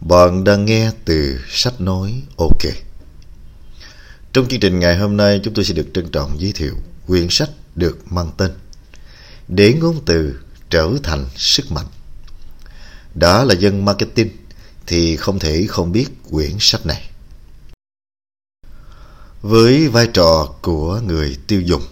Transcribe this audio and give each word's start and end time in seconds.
Bạn 0.00 0.44
đang 0.44 0.64
nghe 0.64 0.90
từ 1.04 1.40
sách 1.48 1.80
nói 1.80 2.22
OK. 2.36 2.62
Trong 4.32 4.48
chương 4.48 4.60
trình 4.60 4.78
ngày 4.78 4.96
hôm 4.98 5.16
nay 5.16 5.40
chúng 5.44 5.54
tôi 5.54 5.64
sẽ 5.64 5.74
được 5.74 5.86
trân 5.94 6.10
trọng 6.10 6.40
giới 6.40 6.52
thiệu 6.52 6.74
quyển 7.06 7.26
sách 7.30 7.50
được 7.74 8.12
mang 8.12 8.30
tên 8.36 8.50
Để 9.48 9.72
ngôn 9.72 10.00
từ 10.06 10.40
trở 10.70 10.90
thành 11.02 11.26
sức 11.36 11.72
mạnh. 11.72 11.86
Đã 13.14 13.44
là 13.44 13.54
dân 13.54 13.84
marketing 13.84 14.30
thì 14.86 15.16
không 15.16 15.38
thể 15.38 15.66
không 15.68 15.92
biết 15.92 16.06
quyển 16.30 16.56
sách 16.60 16.86
này. 16.86 17.10
Với 19.42 19.88
vai 19.88 20.06
trò 20.06 20.54
của 20.62 21.00
người 21.06 21.36
tiêu 21.46 21.60
dùng, 21.60 21.82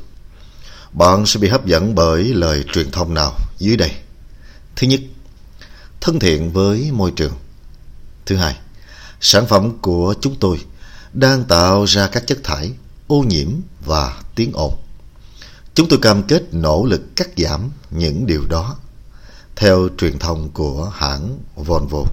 bạn 0.92 1.26
sẽ 1.26 1.40
bị 1.40 1.48
hấp 1.48 1.66
dẫn 1.66 1.94
bởi 1.94 2.24
lời 2.24 2.64
truyền 2.72 2.90
thông 2.90 3.14
nào 3.14 3.38
dưới 3.58 3.76
đây? 3.76 3.92
Thứ 4.76 4.86
nhất, 4.86 5.00
thân 6.00 6.18
thiện 6.18 6.52
với 6.52 6.90
môi 6.92 7.12
trường. 7.16 7.32
Thứ 8.26 8.36
hai, 8.36 8.56
sản 9.20 9.46
phẩm 9.46 9.78
của 9.82 10.14
chúng 10.20 10.36
tôi 10.40 10.64
đang 11.12 11.44
tạo 11.44 11.84
ra 11.84 12.06
các 12.06 12.26
chất 12.26 12.38
thải, 12.44 12.72
ô 13.06 13.20
nhiễm 13.20 13.48
và 13.84 14.22
tiếng 14.34 14.52
ồn. 14.54 14.74
Chúng 15.74 15.88
tôi 15.88 15.98
cam 16.02 16.22
kết 16.22 16.42
nỗ 16.52 16.84
lực 16.84 17.16
cắt 17.16 17.28
giảm 17.36 17.70
những 17.90 18.26
điều 18.26 18.44
đó 18.46 18.76
theo 19.56 19.88
truyền 19.98 20.18
thông 20.18 20.50
của 20.50 20.92
hãng 20.94 21.38
Volvo, 21.56 22.04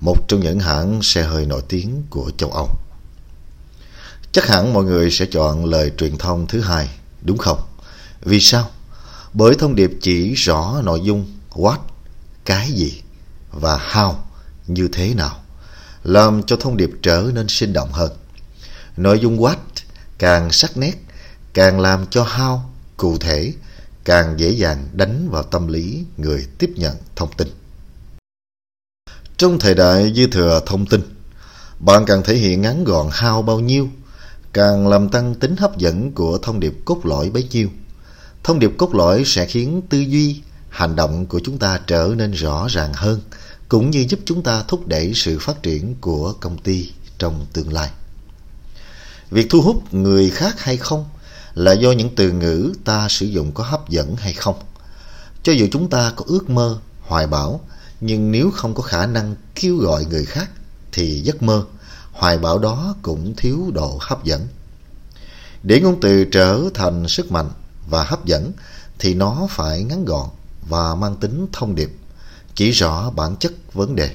một 0.00 0.28
trong 0.28 0.40
những 0.40 0.60
hãng 0.60 1.02
xe 1.02 1.22
hơi 1.22 1.46
nổi 1.46 1.62
tiếng 1.68 2.02
của 2.10 2.30
châu 2.36 2.50
Âu. 2.50 2.68
Chắc 4.32 4.48
hẳn 4.48 4.72
mọi 4.72 4.84
người 4.84 5.10
sẽ 5.10 5.26
chọn 5.26 5.64
lời 5.64 5.92
truyền 5.98 6.18
thông 6.18 6.46
thứ 6.46 6.60
hai, 6.60 6.88
đúng 7.22 7.38
không? 7.38 7.60
Vì 8.20 8.40
sao? 8.40 8.70
Bởi 9.32 9.54
thông 9.58 9.74
điệp 9.74 9.90
chỉ 10.00 10.34
rõ 10.34 10.80
nội 10.84 11.00
dung 11.04 11.26
what, 11.50 11.78
cái 12.44 12.72
gì 12.72 13.02
và 13.50 13.78
how 13.92 14.14
như 14.74 14.88
thế 14.92 15.14
nào, 15.14 15.42
làm 16.04 16.42
cho 16.42 16.56
thông 16.56 16.76
điệp 16.76 16.90
trở 17.02 17.30
nên 17.34 17.48
sinh 17.48 17.72
động 17.72 17.92
hơn. 17.92 18.12
Nội 18.96 19.18
dung 19.18 19.38
what 19.38 19.56
càng 20.18 20.52
sắc 20.52 20.76
nét, 20.76 20.94
càng 21.54 21.80
làm 21.80 22.06
cho 22.10 22.24
how 22.24 22.58
cụ 22.96 23.18
thể, 23.18 23.52
càng 24.04 24.34
dễ 24.40 24.50
dàng 24.50 24.88
đánh 24.92 25.28
vào 25.30 25.42
tâm 25.42 25.66
lý 25.66 26.04
người 26.16 26.46
tiếp 26.58 26.70
nhận 26.76 26.96
thông 27.16 27.30
tin. 27.36 27.48
Trong 29.36 29.58
thời 29.58 29.74
đại 29.74 30.12
dư 30.16 30.26
thừa 30.26 30.60
thông 30.66 30.86
tin, 30.86 31.00
bạn 31.78 32.04
càng 32.06 32.22
thể 32.22 32.34
hiện 32.34 32.62
ngắn 32.62 32.84
gọn 32.84 33.08
how 33.08 33.42
bao 33.42 33.60
nhiêu, 33.60 33.88
càng 34.52 34.88
làm 34.88 35.08
tăng 35.08 35.34
tính 35.34 35.56
hấp 35.56 35.78
dẫn 35.78 36.12
của 36.12 36.38
thông 36.38 36.60
điệp 36.60 36.74
cốt 36.84 37.00
lõi 37.04 37.30
bấy 37.30 37.48
nhiêu. 37.50 37.68
Thông 38.44 38.58
điệp 38.58 38.70
cốt 38.78 38.94
lõi 38.94 39.22
sẽ 39.26 39.46
khiến 39.46 39.82
tư 39.88 39.98
duy, 39.98 40.40
hành 40.68 40.96
động 40.96 41.26
của 41.26 41.40
chúng 41.44 41.58
ta 41.58 41.80
trở 41.86 42.14
nên 42.16 42.32
rõ 42.32 42.66
ràng 42.70 42.92
hơn, 42.94 43.20
cũng 43.70 43.90
như 43.90 44.06
giúp 44.08 44.20
chúng 44.24 44.42
ta 44.42 44.64
thúc 44.68 44.86
đẩy 44.86 45.12
sự 45.14 45.38
phát 45.40 45.62
triển 45.62 45.94
của 46.00 46.32
công 46.32 46.58
ty 46.58 46.90
trong 47.18 47.46
tương 47.52 47.72
lai. 47.72 47.90
Việc 49.30 49.46
thu 49.50 49.62
hút 49.62 49.94
người 49.94 50.30
khác 50.30 50.60
hay 50.60 50.76
không 50.76 51.04
là 51.54 51.72
do 51.72 51.92
những 51.92 52.14
từ 52.16 52.32
ngữ 52.32 52.72
ta 52.84 53.08
sử 53.08 53.26
dụng 53.26 53.52
có 53.52 53.64
hấp 53.64 53.88
dẫn 53.88 54.16
hay 54.16 54.32
không. 54.32 54.54
Cho 55.42 55.52
dù 55.52 55.66
chúng 55.72 55.90
ta 55.90 56.12
có 56.16 56.24
ước 56.28 56.50
mơ, 56.50 56.78
hoài 57.00 57.26
bão, 57.26 57.60
nhưng 58.00 58.32
nếu 58.32 58.50
không 58.50 58.74
có 58.74 58.82
khả 58.82 59.06
năng 59.06 59.34
kêu 59.54 59.76
gọi 59.76 60.04
người 60.04 60.24
khác 60.24 60.50
thì 60.92 61.20
giấc 61.20 61.42
mơ, 61.42 61.64
hoài 62.12 62.38
bão 62.38 62.58
đó 62.58 62.94
cũng 63.02 63.34
thiếu 63.36 63.70
độ 63.74 63.98
hấp 64.00 64.24
dẫn. 64.24 64.48
Để 65.62 65.80
ngôn 65.80 66.00
từ 66.00 66.24
trở 66.24 66.60
thành 66.74 67.08
sức 67.08 67.32
mạnh 67.32 67.50
và 67.88 68.04
hấp 68.04 68.24
dẫn 68.24 68.52
thì 68.98 69.14
nó 69.14 69.46
phải 69.50 69.82
ngắn 69.82 70.04
gọn 70.04 70.28
và 70.68 70.94
mang 70.94 71.16
tính 71.16 71.46
thông 71.52 71.74
điệp, 71.74 71.90
chỉ 72.60 72.70
rõ 72.70 73.10
bản 73.10 73.36
chất 73.36 73.52
vấn 73.72 73.96
đề. 73.96 74.10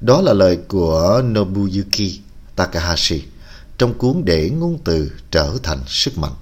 Đó 0.00 0.20
là 0.20 0.32
lời 0.32 0.58
của 0.68 1.22
Nobuyuki 1.24 2.20
Takahashi 2.56 3.22
trong 3.78 3.98
cuốn 3.98 4.22
Để 4.24 4.50
ngôn 4.50 4.78
từ 4.84 5.12
trở 5.30 5.56
thành 5.62 5.78
sức 5.86 6.18
mạnh. 6.18 6.32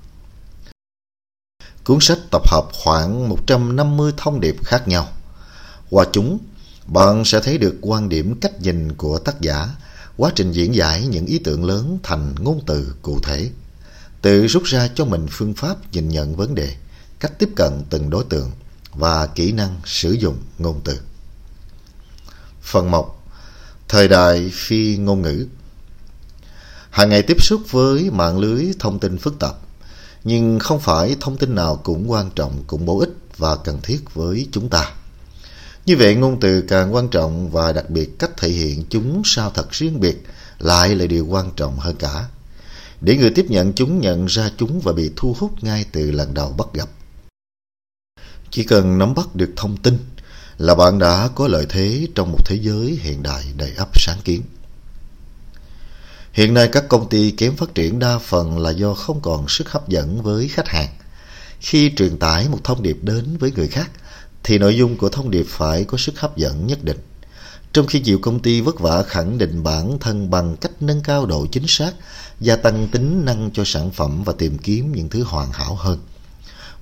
Cuốn 1.85 1.99
sách 2.01 2.19
tập 2.31 2.43
hợp 2.49 2.65
khoảng 2.73 3.29
150 3.29 4.13
thông 4.17 4.41
điệp 4.41 4.57
khác 4.65 4.89
nhau. 4.89 5.09
Qua 5.91 6.07
chúng, 6.13 6.39
bạn 6.87 7.25
sẽ 7.25 7.41
thấy 7.41 7.59
được 7.59 7.79
quan 7.81 8.09
điểm 8.09 8.41
cách 8.41 8.61
nhìn 8.61 8.93
của 8.93 9.19
tác 9.19 9.41
giả, 9.41 9.69
quá 10.17 10.33
trình 10.35 10.53
diễn 10.53 10.75
giải 10.75 11.07
những 11.07 11.27
ý 11.27 11.39
tưởng 11.39 11.65
lớn 11.65 11.99
thành 12.03 12.35
ngôn 12.39 12.61
từ 12.67 12.95
cụ 13.03 13.19
thể. 13.23 13.51
Tự 14.23 14.47
rút 14.47 14.63
ra 14.65 14.89
cho 14.95 15.05
mình 15.05 15.27
phương 15.31 15.55
pháp 15.55 15.93
nhìn 15.93 16.09
nhận 16.09 16.37
vấn 16.37 16.55
đề, 16.55 16.77
cách 17.21 17.39
tiếp 17.39 17.49
cận 17.57 17.83
từng 17.91 18.11
đối 18.11 18.25
tượng 18.25 18.51
và 18.95 19.27
kỹ 19.27 19.53
năng 19.53 19.81
sử 19.85 20.13
dụng 20.13 20.37
ngôn 20.59 20.81
từ. 20.85 20.99
Phần 22.63 22.91
1. 22.91 23.23
Thời 23.89 24.09
đại 24.09 24.51
phi 24.53 24.97
ngôn 24.97 25.23
ngữ 25.23 25.47
Hàng 26.91 27.09
ngày 27.09 27.23
tiếp 27.23 27.43
xúc 27.43 27.63
với 27.71 28.11
mạng 28.11 28.39
lưới 28.39 28.73
thông 28.79 28.99
tin 28.99 29.19
phức 29.19 29.39
tạp, 29.39 29.55
nhưng 30.25 30.59
không 30.59 30.81
phải 30.81 31.17
thông 31.21 31.37
tin 31.37 31.55
nào 31.55 31.77
cũng 31.77 32.11
quan 32.11 32.31
trọng, 32.31 32.65
cũng 32.67 32.87
bổ 32.87 32.99
ích 32.99 33.13
và 33.37 33.57
cần 33.57 33.81
thiết 33.83 34.15
với 34.15 34.47
chúng 34.53 34.69
ta. 34.69 34.93
Như 35.87 35.97
vậy 35.97 36.15
ngôn 36.15 36.41
từ 36.41 36.63
càng 36.63 36.95
quan 36.95 37.09
trọng 37.09 37.51
và 37.51 37.73
đặc 37.73 37.91
biệt 37.91 38.19
cách 38.19 38.31
thể 38.37 38.49
hiện 38.49 38.85
chúng 38.91 39.23
sao 39.25 39.51
thật 39.51 39.71
riêng 39.71 40.01
biệt 40.01 40.23
lại 40.59 40.95
là 40.95 41.07
điều 41.07 41.27
quan 41.27 41.51
trọng 41.57 41.79
hơn 41.79 41.97
cả. 41.97 42.25
Để 43.01 43.17
người 43.17 43.31
tiếp 43.31 43.47
nhận 43.49 43.73
chúng 43.73 44.01
nhận 44.01 44.27
ra 44.27 44.51
chúng 44.59 44.81
và 44.81 44.93
bị 44.93 45.11
thu 45.17 45.37
hút 45.39 45.65
ngay 45.65 45.85
từ 45.93 46.11
lần 46.11 46.35
đầu 46.35 46.55
bắt 46.59 46.67
gặp. 46.75 46.89
Chỉ 48.53 48.65
cần 48.65 48.99
nắm 48.99 49.15
bắt 49.15 49.35
được 49.35 49.51
thông 49.57 49.77
tin 49.77 49.99
là 50.59 50.75
bạn 50.75 50.99
đã 50.99 51.29
có 51.35 51.49
lợi 51.49 51.67
thế 51.69 52.07
trong 52.15 52.33
một 52.33 52.47
thế 52.47 52.59
giới 52.63 52.99
hiện 53.03 53.23
đại 53.23 53.45
đầy 53.57 53.73
ắp 53.77 53.89
sáng 54.01 54.19
kiến. 54.25 54.43
Hiện 56.33 56.55
nay 56.55 56.69
các 56.73 56.89
công 56.89 57.09
ty 57.09 57.31
kém 57.31 57.57
phát 57.57 57.75
triển 57.75 57.99
đa 57.99 58.19
phần 58.19 58.59
là 58.59 58.71
do 58.71 58.95
không 58.95 59.21
còn 59.21 59.49
sức 59.49 59.71
hấp 59.71 59.89
dẫn 59.89 60.23
với 60.23 60.49
khách 60.49 60.69
hàng. 60.69 60.89
Khi 61.61 61.93
truyền 61.97 62.19
tải 62.19 62.49
một 62.49 62.59
thông 62.65 62.83
điệp 62.83 62.99
đến 63.03 63.37
với 63.39 63.53
người 63.57 63.69
khác, 63.69 63.91
thì 64.43 64.59
nội 64.59 64.77
dung 64.77 64.97
của 64.97 65.09
thông 65.09 65.31
điệp 65.31 65.47
phải 65.49 65.85
có 65.85 65.99
sức 65.99 66.21
hấp 66.21 66.37
dẫn 66.37 66.67
nhất 66.67 66.85
định. 66.85 66.99
Trong 67.73 67.87
khi 67.87 68.01
nhiều 68.01 68.19
công 68.23 68.41
ty 68.41 68.61
vất 68.61 68.81
vả 68.81 69.03
khẳng 69.03 69.39
định 69.39 69.63
bản 69.63 69.99
thân 69.99 70.31
bằng 70.31 70.57
cách 70.57 70.73
nâng 70.81 71.01
cao 71.01 71.27
độ 71.27 71.47
chính 71.53 71.67
xác, 71.67 71.93
gia 72.41 72.57
tăng 72.57 72.89
tính 72.89 73.25
năng 73.25 73.51
cho 73.51 73.63
sản 73.67 73.91
phẩm 73.91 74.25
và 74.25 74.33
tìm 74.39 74.59
kiếm 74.59 74.93
những 74.93 75.09
thứ 75.09 75.23
hoàn 75.23 75.53
hảo 75.53 75.75
hơn. 75.75 75.99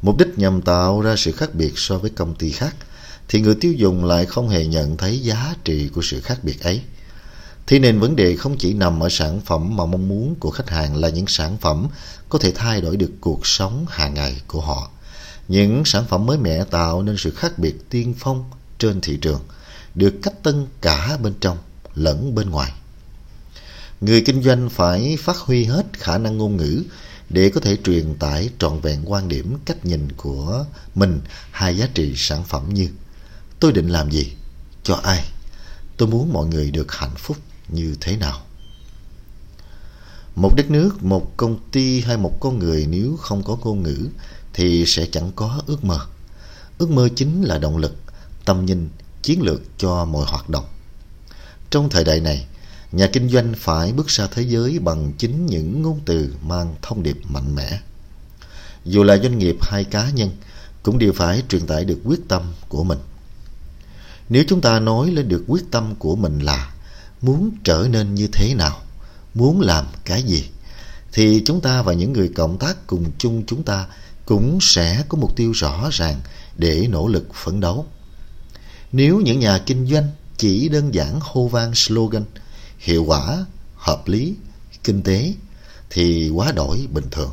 Mục 0.03 0.19
đích 0.19 0.39
nhằm 0.39 0.63
tạo 0.63 1.01
ra 1.01 1.17
sự 1.17 1.33
khác 1.33 1.55
biệt 1.55 1.73
so 1.77 1.99
với 1.99 2.11
công 2.11 2.35
ty 2.35 2.51
khác, 2.53 2.77
thì 3.29 3.41
người 3.41 3.55
tiêu 3.55 3.73
dùng 3.73 4.05
lại 4.05 4.27
không 4.27 4.49
hề 4.49 4.67
nhận 4.67 4.97
thấy 4.97 5.21
giá 5.21 5.55
trị 5.65 5.89
của 5.89 6.03
sự 6.03 6.21
khác 6.21 6.39
biệt 6.43 6.63
ấy. 6.63 6.83
Thế 7.67 7.79
nên 7.79 8.01
vấn 8.01 8.17
đề 8.17 8.37
không 8.37 8.57
chỉ 8.59 8.75
nằm 8.75 9.01
ở 9.03 9.09
sản 9.09 9.41
phẩm 9.41 9.77
mà 9.77 9.87
mong 9.87 10.09
muốn 10.09 10.35
của 10.35 10.51
khách 10.51 10.71
hàng 10.71 10.97
là 10.97 11.09
những 11.09 11.27
sản 11.27 11.57
phẩm 11.61 11.89
có 12.29 12.39
thể 12.39 12.53
thay 12.55 12.81
đổi 12.81 12.97
được 12.97 13.11
cuộc 13.21 13.47
sống 13.47 13.87
hàng 13.89 14.15
ngày 14.15 14.41
của 14.47 14.61
họ. 14.61 14.91
Những 15.49 15.83
sản 15.85 16.05
phẩm 16.09 16.27
mới 16.27 16.39
mẻ 16.39 16.65
tạo 16.65 17.03
nên 17.03 17.17
sự 17.19 17.31
khác 17.31 17.59
biệt 17.59 17.91
tiên 17.91 18.15
phong 18.19 18.45
trên 18.79 19.01
thị 19.01 19.19
trường, 19.21 19.41
được 19.95 20.15
cách 20.23 20.43
tân 20.43 20.67
cả 20.81 21.19
bên 21.23 21.35
trong 21.41 21.59
lẫn 21.95 22.35
bên 22.35 22.51
ngoài. 22.51 22.73
Người 24.01 24.21
kinh 24.21 24.43
doanh 24.43 24.71
phải 24.71 25.17
phát 25.21 25.37
huy 25.37 25.65
hết 25.65 25.87
khả 25.93 26.19
năng 26.19 26.39
ngôn 26.39 26.57
ngữ 26.57 26.83
để 27.31 27.51
có 27.55 27.61
thể 27.61 27.77
truyền 27.85 28.15
tải 28.15 28.51
trọn 28.59 28.81
vẹn 28.81 29.03
quan 29.07 29.29
điểm 29.29 29.57
cách 29.65 29.87
nhìn 29.87 30.13
của 30.17 30.65
mình 30.95 31.21
hai 31.51 31.77
giá 31.77 31.89
trị 31.95 32.13
sản 32.17 32.45
phẩm 32.45 32.75
như 32.75 32.89
tôi 33.61 33.73
định 33.73 33.89
làm 33.89 34.11
gì, 34.11 34.33
cho 34.83 34.95
ai, 34.95 35.25
tôi 35.97 36.09
muốn 36.09 36.33
mọi 36.33 36.47
người 36.47 36.71
được 36.71 36.93
hạnh 36.93 37.15
phúc 37.17 37.37
như 37.69 37.97
thế 38.01 38.17
nào. 38.17 38.41
Một 40.37 40.55
đất 40.57 40.71
nước, 40.71 41.03
một 41.03 41.37
công 41.37 41.59
ty 41.73 42.01
hay 42.01 42.17
một 42.17 42.41
con 42.41 42.59
người 42.59 42.87
nếu 42.87 43.17
không 43.17 43.43
có 43.45 43.57
ngôn 43.57 43.83
ngữ 43.83 44.09
thì 44.53 44.85
sẽ 44.87 45.07
chẳng 45.13 45.33
có 45.37 45.63
ước 45.67 45.85
mơ. 45.85 45.99
Ước 46.79 46.91
mơ 46.91 47.09
chính 47.17 47.43
là 47.43 47.59
động 47.59 47.77
lực, 47.77 47.97
tâm 48.45 48.67
nhìn, 48.67 48.89
chiến 49.23 49.43
lược 49.43 49.61
cho 49.79 50.05
mọi 50.05 50.25
hoạt 50.29 50.49
động. 50.49 50.65
Trong 51.71 51.91
thời 51.91 52.05
đại 52.05 52.21
này, 52.21 52.47
nhà 52.93 53.07
kinh 53.13 53.29
doanh 53.29 53.55
phải 53.57 53.93
bước 53.93 54.07
ra 54.09 54.27
thế 54.27 54.43
giới 54.43 54.79
bằng 54.79 55.13
chính 55.19 55.47
những 55.47 55.83
ngôn 55.83 56.01
từ 56.05 56.35
mang 56.43 56.75
thông 56.83 57.03
điệp 57.03 57.17
mạnh 57.29 57.55
mẽ. 57.55 57.81
Dù 58.85 59.03
là 59.03 59.17
doanh 59.17 59.39
nghiệp 59.39 59.57
hay 59.61 59.85
cá 59.85 60.11
nhân, 60.11 60.31
cũng 60.83 60.99
đều 60.99 61.13
phải 61.13 61.43
truyền 61.49 61.67
tải 61.67 61.85
được 61.85 61.99
quyết 62.05 62.21
tâm 62.29 62.43
của 62.69 62.85
mình. 62.85 62.99
Nếu 64.29 64.45
chúng 64.49 64.61
ta 64.61 64.81
nói 64.81 65.11
lên 65.11 65.29
được 65.29 65.45
quyết 65.47 65.71
tâm 65.71 65.95
của 65.99 66.17
mình 66.17 66.39
là 66.39 66.73
muốn 67.23 67.51
trở 67.65 67.87
nên 67.91 68.15
như 68.15 68.29
thế 68.33 68.55
nào, 68.55 68.81
muốn 69.35 69.61
làm 69.61 69.87
cái 70.05 70.23
gì, 70.23 70.45
thì 71.13 71.43
chúng 71.47 71.61
ta 71.61 71.83
và 71.83 71.93
những 71.93 72.13
người 72.13 72.29
cộng 72.29 72.59
tác 72.59 72.87
cùng 72.87 73.11
chung 73.19 73.43
chúng 73.47 73.63
ta 73.63 73.87
cũng 74.25 74.59
sẽ 74.61 75.05
có 75.09 75.19
mục 75.19 75.37
tiêu 75.37 75.53
rõ 75.53 75.89
ràng 75.93 76.21
để 76.57 76.87
nỗ 76.91 77.09
lực 77.09 77.35
phấn 77.35 77.61
đấu. 77.61 77.87
Nếu 78.93 79.21
những 79.21 79.41
nhà 79.41 79.59
kinh 79.59 79.87
doanh 79.87 80.09
chỉ 80.37 80.69
đơn 80.69 80.95
giản 80.95 81.19
hô 81.23 81.49
vang 81.49 81.75
slogan 81.75 82.25
hiệu 82.81 83.05
quả, 83.05 83.47
hợp 83.77 84.09
lý, 84.09 84.35
kinh 84.85 85.03
tế 85.03 85.35
thì 85.91 86.31
quá 86.31 86.53
đổi 86.53 86.87
bình 86.93 87.11
thường, 87.11 87.31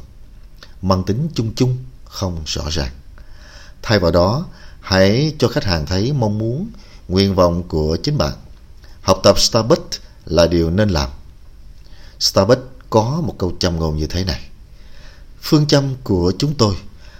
mang 0.81 1.03
tính 1.03 1.29
chung 1.35 1.53
chung, 1.55 1.77
không 2.05 2.41
rõ 2.45 2.63
ràng. 2.69 2.91
Thay 3.81 3.99
vào 3.99 4.11
đó, 4.11 4.45
hãy 4.81 5.35
cho 5.39 5.47
khách 5.47 5.63
hàng 5.63 5.85
thấy 5.85 6.13
mong 6.13 6.37
muốn 6.37 6.69
nguyện 7.07 7.35
vọng 7.35 7.63
của 7.63 7.97
chính 8.03 8.17
bạn. 8.17 8.33
Học 9.01 9.19
tập 9.23 9.39
Starbucks 9.39 9.99
là 10.25 10.47
điều 10.47 10.69
nên 10.69 10.89
làm. 10.89 11.09
Starbucks 12.19 12.61
có 12.89 13.21
một 13.21 13.35
câu 13.37 13.53
châm 13.59 13.79
ngôn 13.79 13.97
như 13.97 14.07
thế 14.07 14.23
này. 14.23 14.41
Phương 15.41 15.67
châm 15.67 15.95
của 16.03 16.33
chúng 16.39 16.55
tôi 16.55 16.75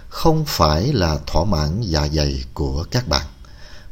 không 0.08 0.44
phải 0.46 0.92
là 0.92 1.18
thỏa 1.26 1.44
mãn 1.44 1.80
dạ 1.80 2.08
dày 2.08 2.44
của 2.54 2.84
các 2.90 3.08
bạn, 3.08 3.26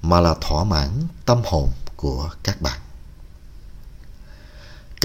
mà 0.02 0.20
là 0.20 0.34
thỏa 0.40 0.64
mãn 0.64 0.88
tâm 1.24 1.40
hồn 1.44 1.68
của 1.96 2.30
các 2.42 2.62
bạn. 2.62 2.78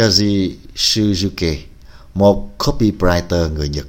Kaji 0.01 0.55
Suzuki, 0.75 1.57
một 2.13 2.49
copywriter 2.57 3.53
người 3.53 3.69
Nhật, 3.69 3.87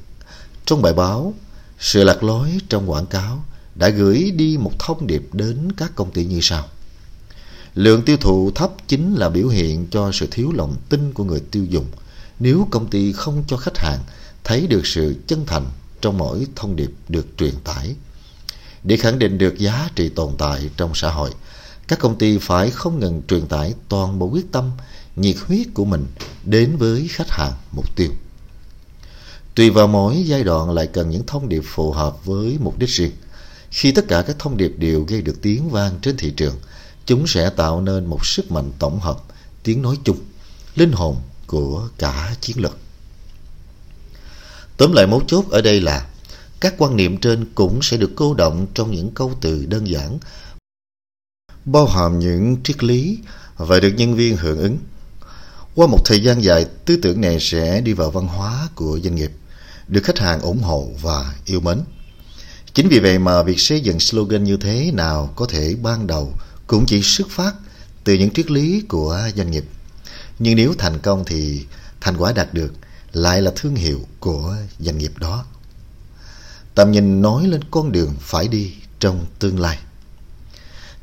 trong 0.66 0.82
bài 0.82 0.92
báo 0.92 1.34
Sự 1.80 2.04
lạc 2.04 2.22
lối 2.22 2.50
trong 2.68 2.90
quảng 2.90 3.06
cáo 3.06 3.44
đã 3.74 3.88
gửi 3.88 4.30
đi 4.30 4.56
một 4.60 4.72
thông 4.78 5.06
điệp 5.06 5.28
đến 5.32 5.72
các 5.76 5.92
công 5.94 6.10
ty 6.10 6.24
như 6.24 6.38
sau. 6.42 6.68
Lượng 7.74 8.02
tiêu 8.02 8.16
thụ 8.16 8.50
thấp 8.54 8.70
chính 8.88 9.14
là 9.14 9.28
biểu 9.28 9.48
hiện 9.48 9.86
cho 9.90 10.12
sự 10.12 10.26
thiếu 10.30 10.52
lòng 10.52 10.76
tin 10.88 11.12
của 11.12 11.24
người 11.24 11.40
tiêu 11.50 11.64
dùng 11.64 11.86
nếu 12.38 12.68
công 12.70 12.90
ty 12.90 13.12
không 13.12 13.44
cho 13.46 13.56
khách 13.56 13.78
hàng 13.78 13.98
thấy 14.44 14.66
được 14.66 14.86
sự 14.86 15.16
chân 15.26 15.46
thành 15.46 15.66
trong 16.00 16.18
mỗi 16.18 16.46
thông 16.56 16.76
điệp 16.76 16.90
được 17.08 17.26
truyền 17.38 17.54
tải. 17.64 17.94
Để 18.84 18.96
khẳng 18.96 19.18
định 19.18 19.38
được 19.38 19.58
giá 19.58 19.88
trị 19.94 20.08
tồn 20.08 20.32
tại 20.38 20.70
trong 20.76 20.94
xã 20.94 21.10
hội, 21.10 21.30
các 21.88 21.98
công 21.98 22.18
ty 22.18 22.38
phải 22.38 22.70
không 22.70 23.00
ngừng 23.00 23.22
truyền 23.28 23.46
tải 23.46 23.74
toàn 23.88 24.18
bộ 24.18 24.26
quyết 24.26 24.52
tâm, 24.52 24.70
nhiệt 25.16 25.36
huyết 25.46 25.66
của 25.74 25.84
mình 25.84 26.06
đến 26.44 26.76
với 26.76 27.08
khách 27.10 27.30
hàng 27.30 27.52
mục 27.72 27.96
tiêu. 27.96 28.08
Tùy 29.54 29.70
vào 29.70 29.86
mỗi 29.86 30.22
giai 30.26 30.44
đoạn 30.44 30.70
lại 30.70 30.86
cần 30.86 31.10
những 31.10 31.26
thông 31.26 31.48
điệp 31.48 31.62
phù 31.64 31.92
hợp 31.92 32.24
với 32.24 32.58
mục 32.60 32.78
đích 32.78 32.88
riêng. 32.88 33.12
Khi 33.70 33.92
tất 33.92 34.04
cả 34.08 34.22
các 34.22 34.36
thông 34.38 34.56
điệp 34.56 34.72
đều 34.76 35.04
gây 35.04 35.22
được 35.22 35.42
tiếng 35.42 35.70
vang 35.70 35.98
trên 36.02 36.16
thị 36.16 36.32
trường, 36.36 36.54
chúng 37.06 37.26
sẽ 37.26 37.50
tạo 37.50 37.80
nên 37.80 38.06
một 38.06 38.26
sức 38.26 38.52
mạnh 38.52 38.70
tổng 38.78 39.00
hợp, 39.00 39.18
tiếng 39.62 39.82
nói 39.82 39.98
chung, 40.04 40.18
linh 40.74 40.92
hồn 40.92 41.16
của 41.46 41.88
cả 41.98 42.34
chiến 42.40 42.60
lược. 42.60 42.78
Tóm 44.76 44.92
lại 44.92 45.06
mấu 45.06 45.22
chốt 45.26 45.44
ở 45.50 45.60
đây 45.60 45.80
là 45.80 46.06
các 46.60 46.74
quan 46.78 46.96
niệm 46.96 47.18
trên 47.18 47.44
cũng 47.54 47.82
sẽ 47.82 47.96
được 47.96 48.10
cô 48.16 48.34
động 48.34 48.66
trong 48.74 48.90
những 48.90 49.10
câu 49.14 49.32
từ 49.40 49.66
đơn 49.66 49.88
giản 49.88 50.18
bao 51.64 51.86
hàm 51.86 52.18
những 52.18 52.56
triết 52.64 52.84
lý 52.84 53.18
và 53.56 53.80
được 53.80 53.92
nhân 53.96 54.14
viên 54.14 54.36
hưởng 54.36 54.58
ứng. 54.58 54.78
Qua 55.74 55.86
một 55.86 55.98
thời 56.04 56.22
gian 56.22 56.42
dài, 56.42 56.66
tư 56.84 56.96
tưởng 57.02 57.20
này 57.20 57.40
sẽ 57.40 57.80
đi 57.80 57.92
vào 57.92 58.10
văn 58.10 58.26
hóa 58.26 58.68
của 58.74 59.00
doanh 59.04 59.14
nghiệp, 59.14 59.32
được 59.88 60.00
khách 60.04 60.18
hàng 60.18 60.40
ủng 60.40 60.62
hộ 60.62 60.88
và 61.00 61.34
yêu 61.44 61.60
mến. 61.60 61.80
Chính 62.74 62.88
vì 62.88 62.98
vậy 62.98 63.18
mà 63.18 63.42
việc 63.42 63.60
xây 63.60 63.80
dựng 63.80 64.00
slogan 64.00 64.44
như 64.44 64.56
thế 64.56 64.90
nào 64.94 65.32
có 65.36 65.46
thể 65.46 65.76
ban 65.82 66.06
đầu 66.06 66.34
cũng 66.66 66.86
chỉ 66.86 67.02
xuất 67.02 67.30
phát 67.30 67.54
từ 68.04 68.14
những 68.14 68.30
triết 68.30 68.50
lý 68.50 68.80
của 68.80 69.20
doanh 69.36 69.50
nghiệp. 69.50 69.64
Nhưng 70.38 70.56
nếu 70.56 70.74
thành 70.78 70.98
công 70.98 71.24
thì 71.24 71.66
thành 72.00 72.16
quả 72.16 72.32
đạt 72.32 72.54
được 72.54 72.72
lại 73.12 73.42
là 73.42 73.52
thương 73.56 73.74
hiệu 73.74 74.00
của 74.20 74.56
doanh 74.78 74.98
nghiệp 74.98 75.12
đó. 75.18 75.44
Tầm 76.74 76.92
nhìn 76.92 77.22
nói 77.22 77.46
lên 77.46 77.60
con 77.70 77.92
đường 77.92 78.14
phải 78.20 78.48
đi 78.48 78.72
trong 79.00 79.26
tương 79.38 79.60
lai. 79.60 79.78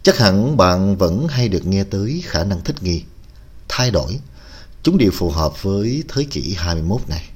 Chắc 0.03 0.17
hẳn 0.17 0.57
bạn 0.57 0.97
vẫn 0.97 1.27
hay 1.27 1.49
được 1.49 1.65
nghe 1.65 1.83
tới 1.83 2.23
khả 2.25 2.43
năng 2.43 2.63
thích 2.63 2.83
nghi, 2.83 3.03
thay 3.67 3.91
đổi. 3.91 4.19
Chúng 4.83 4.97
đều 4.97 5.11
phù 5.11 5.29
hợp 5.29 5.63
với 5.63 6.03
thế 6.07 6.23
kỷ 6.23 6.53
21 6.57 7.01
này. 7.07 7.29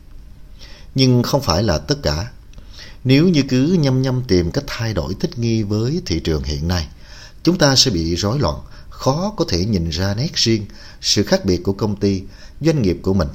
Nhưng 0.95 1.23
không 1.23 1.41
phải 1.41 1.63
là 1.63 1.77
tất 1.77 1.95
cả. 2.03 2.31
Nếu 3.03 3.27
như 3.27 3.43
cứ 3.49 3.77
nhăm 3.79 4.01
nhăm 4.01 4.23
tìm 4.27 4.51
cách 4.51 4.63
thay 4.67 4.93
đổi 4.93 5.15
thích 5.19 5.39
nghi 5.39 5.63
với 5.63 6.01
thị 6.05 6.19
trường 6.19 6.43
hiện 6.43 6.67
nay, 6.67 6.87
chúng 7.43 7.57
ta 7.57 7.75
sẽ 7.75 7.91
bị 7.91 8.15
rối 8.15 8.39
loạn, 8.39 8.55
khó 8.89 9.33
có 9.37 9.45
thể 9.47 9.65
nhìn 9.65 9.89
ra 9.89 10.13
nét 10.15 10.35
riêng, 10.35 10.65
sự 11.01 11.23
khác 11.23 11.45
biệt 11.45 11.63
của 11.63 11.73
công 11.73 11.95
ty, 11.95 12.23
doanh 12.61 12.81
nghiệp 12.81 12.97
của 13.01 13.13
mình. 13.13 13.27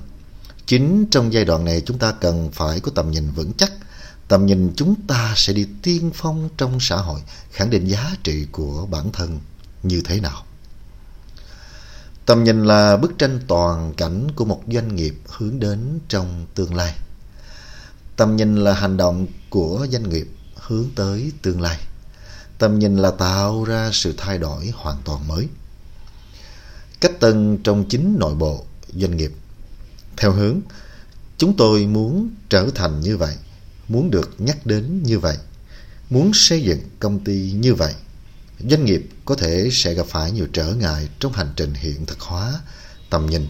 Chính 0.66 1.06
trong 1.10 1.32
giai 1.32 1.44
đoạn 1.44 1.64
này 1.64 1.82
chúng 1.86 1.98
ta 1.98 2.12
cần 2.12 2.50
phải 2.52 2.80
có 2.80 2.90
tầm 2.94 3.10
nhìn 3.10 3.30
vững 3.30 3.52
chắc, 3.52 3.72
tầm 4.28 4.46
nhìn 4.46 4.72
chúng 4.76 4.94
ta 5.06 5.34
sẽ 5.36 5.52
đi 5.52 5.66
tiên 5.82 6.10
phong 6.14 6.48
trong 6.56 6.80
xã 6.80 6.96
hội, 6.96 7.20
khẳng 7.52 7.70
định 7.70 7.86
giá 7.86 8.16
trị 8.22 8.46
của 8.52 8.86
bản 8.90 9.12
thân 9.12 9.38
như 9.82 10.00
thế 10.04 10.20
nào. 10.20 10.44
Tầm 12.28 12.44
nhìn 12.44 12.64
là 12.64 12.96
bức 12.96 13.18
tranh 13.18 13.40
toàn 13.46 13.94
cảnh 13.94 14.26
của 14.36 14.44
một 14.44 14.62
doanh 14.66 14.96
nghiệp 14.96 15.14
hướng 15.28 15.60
đến 15.60 15.98
trong 16.08 16.46
tương 16.54 16.74
lai. 16.74 16.94
Tầm 18.16 18.36
nhìn 18.36 18.56
là 18.56 18.74
hành 18.74 18.96
động 18.96 19.26
của 19.50 19.86
doanh 19.90 20.08
nghiệp 20.08 20.28
hướng 20.56 20.86
tới 20.94 21.32
tương 21.42 21.60
lai. 21.60 21.78
Tầm 22.58 22.78
nhìn 22.78 22.96
là 22.96 23.10
tạo 23.10 23.64
ra 23.64 23.90
sự 23.92 24.14
thay 24.16 24.38
đổi 24.38 24.72
hoàn 24.76 24.96
toàn 25.04 25.28
mới. 25.28 25.48
Cách 27.00 27.12
tân 27.20 27.58
trong 27.64 27.84
chính 27.88 28.16
nội 28.18 28.34
bộ 28.34 28.64
doanh 28.94 29.16
nghiệp. 29.16 29.32
Theo 30.16 30.32
hướng, 30.32 30.60
chúng 31.38 31.56
tôi 31.56 31.86
muốn 31.86 32.30
trở 32.48 32.70
thành 32.74 33.00
như 33.00 33.16
vậy, 33.16 33.34
muốn 33.88 34.10
được 34.10 34.30
nhắc 34.38 34.66
đến 34.66 35.02
như 35.02 35.18
vậy, 35.18 35.36
muốn 36.10 36.30
xây 36.34 36.62
dựng 36.62 36.80
công 36.98 37.24
ty 37.24 37.52
như 37.52 37.74
vậy. 37.74 37.94
Doanh 38.60 38.84
nghiệp 38.84 39.08
có 39.24 39.34
thể 39.34 39.68
sẽ 39.72 39.94
gặp 39.94 40.06
phải 40.06 40.30
nhiều 40.30 40.46
trở 40.52 40.74
ngại 40.74 41.08
trong 41.18 41.32
hành 41.32 41.52
trình 41.56 41.74
hiện 41.74 42.06
thực 42.06 42.20
hóa 42.20 42.60
tầm 43.10 43.26
nhìn, 43.26 43.46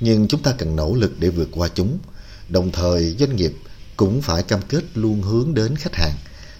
nhưng 0.00 0.28
chúng 0.28 0.42
ta 0.42 0.54
cần 0.58 0.76
nỗ 0.76 0.94
lực 0.94 1.12
để 1.18 1.28
vượt 1.28 1.48
qua 1.52 1.68
chúng. 1.74 1.98
Đồng 2.48 2.72
thời 2.72 3.16
doanh 3.18 3.36
nghiệp 3.36 3.52
cũng 3.96 4.22
phải 4.22 4.42
cam 4.42 4.62
kết 4.68 4.84
luôn 4.94 5.22
hướng 5.22 5.54
đến 5.54 5.76
khách 5.76 5.94
hàng. 5.94 6.14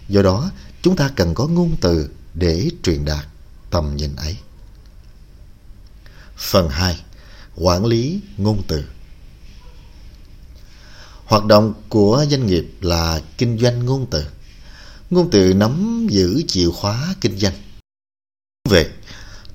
Do 0.09 0.23
đó, 0.23 0.51
chúng 0.83 0.97
ta 0.97 1.11
cần 1.17 1.35
có 1.35 1.47
ngôn 1.47 1.77
từ 1.81 2.09
để 2.35 2.71
truyền 2.83 3.05
đạt 3.05 3.27
tầm 3.71 3.97
nhìn 3.97 4.17
ấy. 4.17 4.37
Phần 6.37 6.69
2. 6.69 7.01
Quản 7.57 7.85
lý 7.85 8.21
ngôn 8.37 8.63
từ 8.69 8.85
Hoạt 11.25 11.45
động 11.45 11.75
của 11.89 12.27
doanh 12.31 12.47
nghiệp 12.47 12.67
là 12.81 13.21
kinh 13.39 13.59
doanh 13.59 13.85
ngôn 13.85 14.07
từ. 14.11 14.25
Ngôn 15.11 15.31
từ 15.31 15.55
nắm 15.55 16.07
giữ 16.11 16.43
chìa 16.49 16.71
khóa 16.71 17.15
kinh 17.21 17.39
doanh. 17.39 17.55
Về, 18.69 18.91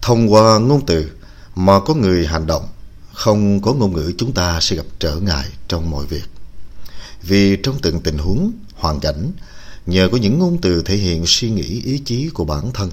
thông 0.02 0.34
qua 0.34 0.60
ngôn 0.60 0.86
từ 0.86 1.12
mà 1.56 1.80
có 1.80 1.94
người 1.94 2.28
hành 2.28 2.48
động, 2.48 2.68
không 3.14 3.62
có 3.62 3.74
ngôn 3.74 3.94
ngữ 3.94 4.14
chúng 4.18 4.32
ta 4.32 4.60
sẽ 4.62 4.76
gặp 4.76 4.86
trở 5.00 5.16
ngại 5.16 5.46
trong 5.68 5.90
mọi 5.90 6.06
việc. 6.06 6.24
Vì 7.22 7.58
trong 7.64 7.80
từng 7.82 8.02
tình 8.02 8.18
huống, 8.18 8.52
hoàn 8.76 9.00
cảnh, 9.00 9.32
nhờ 9.86 10.10
có 10.12 10.18
những 10.18 10.40
ngôn 10.40 10.58
từ 10.62 10.82
thể 10.82 10.96
hiện 10.96 11.24
suy 11.28 11.50
nghĩ 11.50 11.82
ý 11.82 11.98
chí 12.06 12.30
của 12.30 12.46
bản 12.46 12.72
thân, 12.74 12.92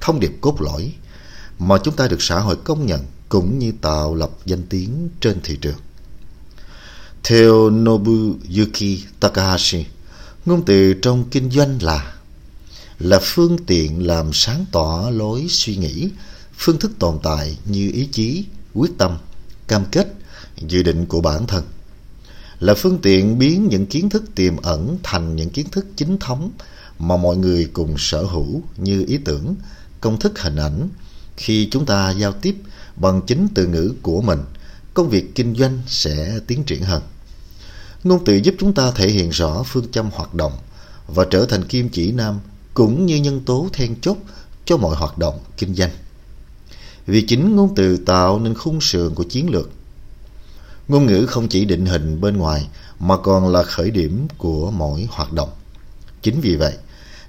thông 0.00 0.20
điệp 0.20 0.32
cốt 0.40 0.60
lõi 0.60 0.92
mà 1.58 1.78
chúng 1.84 1.96
ta 1.96 2.08
được 2.08 2.22
xã 2.22 2.40
hội 2.40 2.56
công 2.64 2.86
nhận 2.86 3.00
cũng 3.28 3.58
như 3.58 3.72
tạo 3.80 4.14
lập 4.14 4.30
danh 4.44 4.62
tiếng 4.62 5.08
trên 5.20 5.40
thị 5.42 5.58
trường. 5.60 5.78
Theo 7.24 7.70
Nobuyuki 7.70 8.98
Takahashi, 9.20 9.86
ngôn 10.46 10.64
từ 10.64 10.94
trong 10.94 11.24
kinh 11.30 11.50
doanh 11.50 11.82
là 11.82 12.15
là 12.98 13.18
phương 13.22 13.58
tiện 13.66 14.06
làm 14.06 14.30
sáng 14.32 14.64
tỏ 14.72 15.10
lối 15.12 15.46
suy 15.48 15.76
nghĩ, 15.76 16.10
phương 16.56 16.78
thức 16.78 16.92
tồn 16.98 17.18
tại 17.22 17.58
như 17.64 17.90
ý 17.94 18.08
chí, 18.12 18.44
quyết 18.74 18.90
tâm, 18.98 19.18
cam 19.68 19.84
kết, 19.92 20.14
dự 20.56 20.82
định 20.82 21.06
của 21.06 21.20
bản 21.20 21.46
thân. 21.46 21.64
Là 22.60 22.74
phương 22.74 22.98
tiện 22.98 23.38
biến 23.38 23.68
những 23.68 23.86
kiến 23.86 24.10
thức 24.10 24.24
tiềm 24.34 24.56
ẩn 24.56 24.98
thành 25.02 25.36
những 25.36 25.50
kiến 25.50 25.66
thức 25.70 25.86
chính 25.96 26.18
thống 26.18 26.50
mà 26.98 27.16
mọi 27.16 27.36
người 27.36 27.70
cùng 27.72 27.94
sở 27.98 28.22
hữu 28.22 28.62
như 28.76 29.04
ý 29.08 29.18
tưởng, 29.18 29.54
công 30.00 30.18
thức 30.18 30.38
hình 30.38 30.56
ảnh. 30.56 30.88
Khi 31.36 31.68
chúng 31.70 31.86
ta 31.86 32.10
giao 32.10 32.32
tiếp 32.32 32.56
bằng 32.96 33.20
chính 33.26 33.48
từ 33.54 33.66
ngữ 33.66 33.94
của 34.02 34.20
mình, 34.20 34.40
công 34.94 35.08
việc 35.08 35.34
kinh 35.34 35.54
doanh 35.54 35.82
sẽ 35.86 36.40
tiến 36.46 36.64
triển 36.64 36.82
hơn. 36.82 37.02
Ngôn 38.04 38.24
từ 38.24 38.36
giúp 38.36 38.54
chúng 38.58 38.74
ta 38.74 38.90
thể 38.90 39.08
hiện 39.08 39.30
rõ 39.30 39.62
phương 39.66 39.90
châm 39.92 40.10
hoạt 40.12 40.34
động 40.34 40.52
và 41.06 41.26
trở 41.30 41.46
thành 41.46 41.64
kim 41.64 41.88
chỉ 41.88 42.12
nam 42.12 42.40
cũng 42.76 43.06
như 43.06 43.16
nhân 43.16 43.40
tố 43.40 43.68
then 43.72 44.00
chốt 44.00 44.16
cho 44.64 44.76
mọi 44.76 44.96
hoạt 44.96 45.18
động 45.18 45.38
kinh 45.56 45.74
doanh. 45.74 45.90
Vì 47.06 47.22
chính 47.22 47.56
ngôn 47.56 47.74
từ 47.76 47.96
tạo 47.96 48.40
nên 48.40 48.54
khung 48.54 48.80
sườn 48.80 49.14
của 49.14 49.24
chiến 49.24 49.50
lược. 49.50 49.70
Ngôn 50.88 51.06
ngữ 51.06 51.26
không 51.26 51.48
chỉ 51.48 51.64
định 51.64 51.86
hình 51.86 52.20
bên 52.20 52.36
ngoài 52.36 52.68
mà 52.98 53.16
còn 53.16 53.48
là 53.48 53.62
khởi 53.62 53.90
điểm 53.90 54.28
của 54.38 54.70
mỗi 54.70 55.08
hoạt 55.10 55.32
động. 55.32 55.50
Chính 56.22 56.40
vì 56.40 56.56
vậy, 56.56 56.72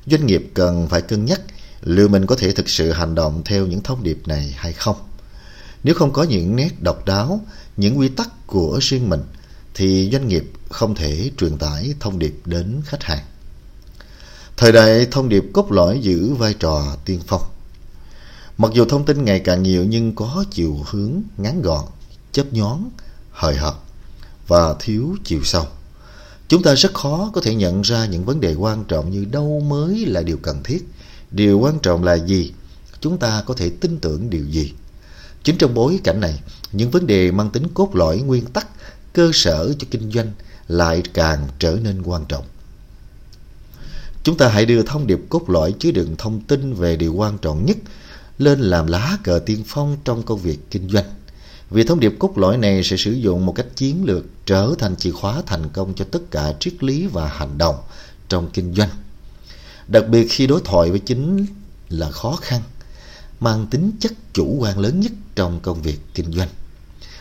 doanh 0.06 0.25
nghiệp 0.25 0.51
cần 0.54 0.88
phải 0.89 1.01
cân 1.01 1.25
nhắc 1.25 1.42
liệu 1.82 2.08
mình 2.08 2.25
có 2.25 2.36
thể 2.36 2.51
thực 2.51 2.70
sự 2.70 2.92
hành 2.92 3.16
động 3.16 3.42
theo 3.46 3.66
những 3.66 3.84
thông 3.84 4.04
điệp 4.04 4.22
này 4.25 4.54
hay 4.58 4.74
không. 4.74 4.96
Nếu 5.84 5.96
không 5.96 6.13
có 6.13 6.24
những 6.24 6.56
nét 6.56 6.70
độc 6.80 7.06
đáo, 7.06 7.42
những 7.77 8.00
quy 8.00 8.10
tắc 8.10 8.48
của 8.48 8.80
riêng 8.82 9.10
mình, 9.10 9.22
thì 9.74 10.10
doanh 10.12 10.27
nghiệp 10.27 10.51
không 10.70 10.96
thể 10.96 11.32
truyền 11.38 11.58
tải 11.58 11.94
thông 12.00 12.20
điệp 12.20 12.36
đến 12.46 12.82
khách 12.86 13.04
hàng. 13.04 13.24
Thời 14.58 14.72
đại 14.72 15.08
thông 15.12 15.30
điệp 15.30 15.46
cốt 15.54 15.72
lõi 15.72 16.00
giữ 16.00 16.34
vai 16.34 16.54
trò 16.54 16.96
tiên 17.06 17.20
phong. 17.28 17.42
Mặc 18.58 18.72
dù 18.74 18.86
thông 18.86 19.06
tin 19.06 19.26
ngày 19.26 19.40
càng 19.40 19.64
nhiều 19.64 19.86
nhưng 19.86 20.16
có 20.16 20.46
chiều 20.52 20.78
hướng 20.86 21.22
ngắn 21.38 21.62
gọn, 21.62 21.86
chớp 22.32 22.54
nhón, 22.54 22.80
hời 23.32 23.56
hợt 23.56 23.74
và 24.48 24.76
thiếu 24.80 25.16
chiều 25.24 25.44
sâu. 25.44 25.66
Chúng 26.48 26.64
ta 26.64 26.74
rất 26.74 26.94
khó 26.94 27.32
có 27.34 27.42
thể 27.42 27.56
nhận 27.56 27.82
ra 27.82 28.06
những 28.06 28.26
vấn 28.26 28.40
đề 28.40 28.56
quan 28.56 28.84
trọng 28.84 29.12
như 29.12 29.26
đâu 29.26 29.60
mới 29.60 30.06
là 30.06 30.22
điều 30.22 30.38
cần 30.38 30.64
thiết, 30.64 30.88
điều 31.32 31.60
quan 31.60 31.80
trọng 31.80 32.04
là 32.04 32.14
gì, 32.14 32.54
chúng 33.02 33.18
ta 33.18 33.44
có 33.46 33.54
thể 33.54 33.70
tin 33.70 34.00
tưởng 34.00 34.30
điều 34.30 34.46
gì. 34.46 34.74
Chính 35.44 35.58
trong 35.58 35.74
bối 35.74 36.00
cảnh 36.04 36.20
này, 36.20 36.40
những 36.72 36.92
vấn 36.92 37.08
đề 37.08 37.32
mang 37.32 37.50
tính 37.50 37.68
cốt 37.74 37.96
lõi 37.96 38.18
nguyên 38.20 38.46
tắc, 38.46 38.68
cơ 39.14 39.32
sở 39.34 39.74
cho 39.80 39.88
kinh 39.92 40.12
doanh 40.12 40.32
lại 40.68 41.04
càng 41.14 41.48
trở 41.60 41.78
nên 41.84 42.02
quan 42.02 42.26
trọng. 42.26 42.46
Chúng 44.28 44.38
ta 44.38 44.48
hãy 44.48 44.66
đưa 44.66 44.84
thông 44.84 45.08
điệp 45.08 45.20
cốt 45.30 45.50
lõi 45.50 45.74
chứa 45.80 45.92
đựng 45.92 46.16
thông 46.18 46.42
tin 46.42 46.74
về 46.74 46.96
điều 46.96 47.14
quan 47.14 47.38
trọng 47.38 47.66
nhất 47.66 47.78
lên 48.38 48.60
làm 48.60 48.88
lá 48.88 49.18
cờ 49.24 49.40
tiên 49.46 49.64
phong 49.68 49.98
trong 50.04 50.24
công 50.24 50.40
việc 50.40 50.60
kinh 50.72 50.90
doanh. 50.90 51.06
Vì 51.70 51.84
thông 51.84 52.00
điệp 52.00 52.16
cốt 52.20 52.38
lõi 52.38 52.58
này 52.58 52.84
sẽ 52.84 52.98
sử 52.98 53.12
dụng 53.12 53.46
một 53.46 53.54
cách 53.56 53.66
chiến 53.76 54.06
lược 54.06 54.26
trở 54.46 54.74
thành 54.80 54.96
chìa 54.96 55.12
khóa 55.12 55.42
thành 55.46 55.70
công 55.74 55.94
cho 55.94 56.06
tất 56.12 56.32
cả 56.32 56.54
triết 56.60 56.84
lý 56.84 57.08
và 57.08 57.28
hành 57.28 57.58
động 57.58 57.76
trong 58.30 58.50
kinh 58.54 58.74
doanh. 58.74 58.90
Đặc 59.88 60.08
biệt 60.10 60.28
khi 60.30 60.48
đối 60.48 60.62
thoại 60.66 60.90
với 60.90 61.00
chính 61.00 61.46
là 61.90 62.12
khó 62.12 62.40
khăn, 62.42 62.62
mang 63.40 63.68
tính 63.72 63.92
chất 64.00 64.12
chủ 64.34 64.58
quan 64.60 64.80
lớn 64.80 65.00
nhất 65.00 65.12
trong 65.36 65.60
công 65.60 65.82
việc 65.82 66.00
kinh 66.14 66.32
doanh. 66.32 66.50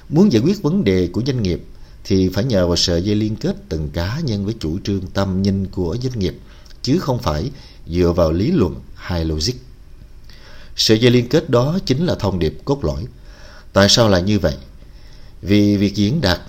Muốn 0.09 0.33
giải 0.33 0.43
quyết 0.43 0.63
vấn 0.63 0.85
đề 0.85 1.09
của 1.13 1.23
doanh 1.27 1.43
nghiệp 1.43 1.63
thì 2.05 2.29
phải 2.29 2.45
nhờ 2.45 2.67
vào 2.67 2.77
sợi 2.77 3.03
dây 3.03 3.15
liên 3.15 3.37
kết 3.37 3.57
từng 3.69 3.91
cá 3.93 4.21
nhân 4.21 4.45
với 4.45 4.55
chủ 4.61 4.79
trương 4.85 5.07
tâm 5.07 5.43
nhìn 5.43 5.67
của 5.67 5.97
doanh 6.03 6.19
nghiệp, 6.19 6.39
chứ 6.87 6.99
không 6.99 7.19
phải 7.19 7.51
dựa 7.87 8.13
vào 8.13 8.33
lý 8.33 8.51
luận 8.51 8.81
hay 8.95 9.25
logic. 9.25 9.55
Sợi 10.77 10.99
dây 10.99 11.11
liên 11.11 11.29
kết 11.29 11.51
đó 11.51 11.79
chính 11.87 12.07
là 12.07 12.15
thông 12.15 12.39
điệp 12.39 12.59
cốt 12.65 12.85
lõi. 12.85 13.07
Tại 13.73 13.89
sao 13.89 14.09
lại 14.09 14.23
như 14.23 14.39
vậy? 14.39 14.55
Vì 15.43 15.77
việc 15.77 15.95
diễn 15.95 16.21
đạt, 16.21 16.41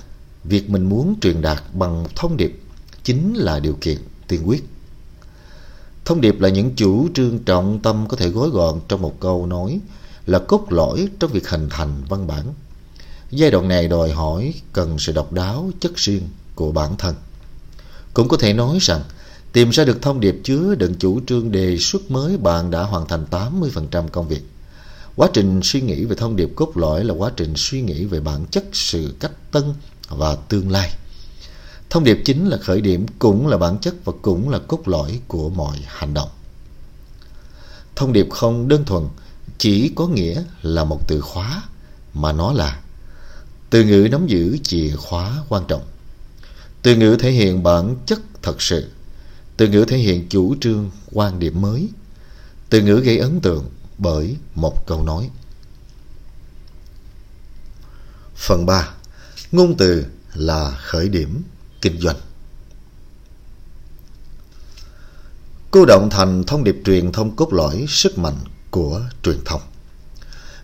việc 0.43 0.69
mình 0.69 0.89
muốn 0.89 1.19
truyền 1.21 1.41
đạt 1.41 1.63
bằng 1.73 2.03
một 2.03 2.09
thông 2.15 2.37
điệp 2.37 2.59
chính 3.03 3.33
là 3.33 3.59
điều 3.59 3.77
kiện 3.81 3.97
tiên 4.27 4.41
quyết. 4.47 4.63
Thông 6.05 6.21
điệp 6.21 6.39
là 6.39 6.49
những 6.49 6.75
chủ 6.75 7.07
trương 7.13 7.39
trọng 7.39 7.79
tâm 7.79 8.07
có 8.07 8.17
thể 8.17 8.29
gói 8.29 8.49
gọn 8.49 8.79
trong 8.87 9.01
một 9.01 9.19
câu 9.19 9.45
nói, 9.45 9.79
là 10.25 10.39
cốt 10.39 10.65
lõi 10.69 11.07
trong 11.19 11.31
việc 11.31 11.49
hình 11.49 11.69
thành 11.69 12.03
văn 12.09 12.27
bản. 12.27 12.53
Giai 13.31 13.51
đoạn 13.51 13.67
này 13.67 13.87
đòi 13.87 14.11
hỏi 14.11 14.53
cần 14.73 14.99
sự 14.99 15.11
độc 15.13 15.33
đáo, 15.33 15.71
chất 15.79 15.95
riêng 15.95 16.29
của 16.55 16.71
bản 16.71 16.97
thân. 16.97 17.15
Cũng 18.13 18.27
có 18.27 18.37
thể 18.37 18.53
nói 18.53 18.77
rằng, 18.81 19.01
tìm 19.53 19.69
ra 19.69 19.85
được 19.85 20.01
thông 20.01 20.19
điệp 20.19 20.35
chứa 20.43 20.75
đựng 20.75 20.95
chủ 20.99 21.19
trương 21.27 21.51
đề 21.51 21.77
xuất 21.77 22.11
mới, 22.11 22.37
bạn 22.37 22.71
đã 22.71 22.83
hoàn 22.83 23.07
thành 23.07 23.25
80% 23.31 24.07
công 24.07 24.27
việc. 24.27 24.41
Quá 25.15 25.29
trình 25.33 25.59
suy 25.63 25.81
nghĩ 25.81 26.05
về 26.05 26.15
thông 26.15 26.35
điệp 26.35 26.49
cốt 26.55 26.77
lõi 26.77 27.03
là 27.03 27.13
quá 27.13 27.31
trình 27.35 27.53
suy 27.55 27.81
nghĩ 27.81 28.05
về 28.05 28.19
bản 28.19 28.45
chất 28.51 28.65
sự 28.73 29.15
cách 29.19 29.51
tân 29.51 29.63
và 30.09 30.35
tương 30.35 30.71
lai. 30.71 30.91
Thông 31.89 32.03
điệp 32.03 32.21
chính 32.25 32.47
là 32.47 32.57
khởi 32.57 32.81
điểm, 32.81 33.05
cũng 33.19 33.47
là 33.47 33.57
bản 33.57 33.77
chất 33.77 33.95
và 34.05 34.13
cũng 34.21 34.49
là 34.49 34.59
cốt 34.59 34.87
lõi 34.87 35.19
của 35.27 35.49
mọi 35.49 35.77
hành 35.85 36.13
động. 36.13 36.29
Thông 37.95 38.13
điệp 38.13 38.27
không 38.29 38.67
đơn 38.67 38.85
thuần 38.85 39.03
chỉ 39.57 39.91
có 39.95 40.07
nghĩa 40.07 40.43
là 40.61 40.83
một 40.83 41.07
từ 41.07 41.21
khóa, 41.21 41.63
mà 42.13 42.31
nó 42.31 42.53
là 42.53 42.81
từ 43.69 43.83
ngữ 43.83 44.07
nắm 44.11 44.27
giữ 44.27 44.57
chìa 44.63 44.95
khóa 44.97 45.43
quan 45.49 45.63
trọng. 45.67 45.83
Từ 46.81 46.95
ngữ 46.95 47.17
thể 47.19 47.31
hiện 47.31 47.63
bản 47.63 47.95
chất 48.05 48.19
thật 48.41 48.61
sự. 48.61 48.91
Từ 49.57 49.67
ngữ 49.67 49.85
thể 49.87 49.97
hiện 49.97 50.29
chủ 50.29 50.55
trương, 50.61 50.91
quan 51.11 51.39
điểm 51.39 51.61
mới. 51.61 51.89
Từ 52.69 52.81
ngữ 52.81 52.95
gây 52.95 53.17
ấn 53.17 53.39
tượng 53.41 53.65
bởi 53.97 54.35
một 54.55 54.87
câu 54.87 55.03
nói. 55.03 55.29
Phần 58.35 58.65
3. 58.65 58.89
Ngôn 59.51 59.77
từ 59.77 60.05
là 60.33 60.77
khởi 60.81 61.09
điểm 61.09 61.41
kinh 61.81 62.01
doanh. 62.01 62.15
Cô 65.71 65.85
động 65.85 66.09
thành 66.09 66.43
thông 66.43 66.63
điệp 66.63 66.75
truyền 66.85 67.11
thông 67.11 67.35
cốt 67.35 67.53
lõi 67.53 67.85
sức 67.87 68.17
mạnh 68.17 68.37
của 68.71 69.01
truyền 69.23 69.37
thông. 69.45 69.61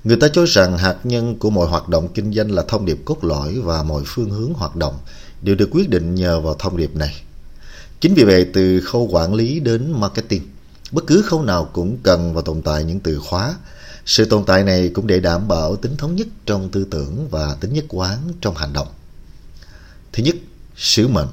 Người 0.04 0.18
ta 0.18 0.28
cho 0.34 0.46
rằng 0.46 0.78
hạt 0.78 0.98
nhân 1.04 1.40
của 1.40 1.50
mọi 1.50 1.68
hoạt 1.68 1.90
động 1.90 2.10
kinh 2.14 2.34
doanh 2.34 2.52
là 2.52 2.64
thông 2.68 2.86
điệp 2.86 2.98
cốt 3.06 3.24
lõi 3.24 3.60
và 3.60 3.84
mọi 3.84 4.04
phương 4.06 4.30
hướng 4.30 4.54
hoạt 4.54 4.76
động 4.76 4.98
đều 5.42 5.56
được 5.56 5.70
quyết 5.72 5.90
định 5.90 6.16
nhờ 6.16 6.42
vào 6.42 6.54
thông 6.54 6.78
điệp 6.78 6.96
này. 6.96 7.24
Chính 8.04 8.14
vì 8.14 8.24
vậy 8.24 8.46
từ 8.54 8.82
khâu 8.82 9.08
quản 9.12 9.34
lý 9.34 9.60
đến 9.60 9.92
marketing, 9.92 10.44
bất 10.92 11.08
cứ 11.08 11.22
khâu 11.22 11.42
nào 11.42 11.70
cũng 11.74 11.98
cần 12.04 12.34
và 12.34 12.42
tồn 12.42 12.62
tại 12.62 12.84
những 12.84 13.00
từ 13.00 13.20
khóa. 13.20 13.56
Sự 14.06 14.26
tồn 14.26 14.46
tại 14.46 14.64
này 14.64 14.90
cũng 14.90 15.08
để 15.08 15.20
đảm 15.20 15.48
bảo 15.48 15.76
tính 15.76 15.98
thống 15.98 16.16
nhất 16.16 16.28
trong 16.46 16.70
tư 16.70 16.88
tưởng 16.92 17.28
và 17.30 17.56
tính 17.60 17.74
nhất 17.74 17.86
quán 17.88 18.18
trong 18.42 18.56
hành 18.56 18.74
động. 18.74 18.88
Thứ 20.14 20.24
nhất, 20.24 20.36
sứ 20.78 21.08
mệnh. 21.08 21.28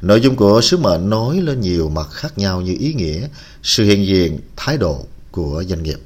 Nội 0.00 0.20
dung 0.20 0.36
của 0.36 0.60
sứ 0.60 0.76
mệnh 0.76 1.10
nói 1.10 1.40
lên 1.40 1.60
nhiều 1.60 1.88
mặt 1.88 2.08
khác 2.10 2.38
nhau 2.38 2.60
như 2.60 2.76
ý 2.78 2.94
nghĩa, 2.94 3.28
sự 3.62 3.84
hiện 3.84 4.06
diện, 4.06 4.38
thái 4.56 4.78
độ 4.78 5.06
của 5.30 5.64
doanh 5.68 5.82
nghiệp. 5.82 5.98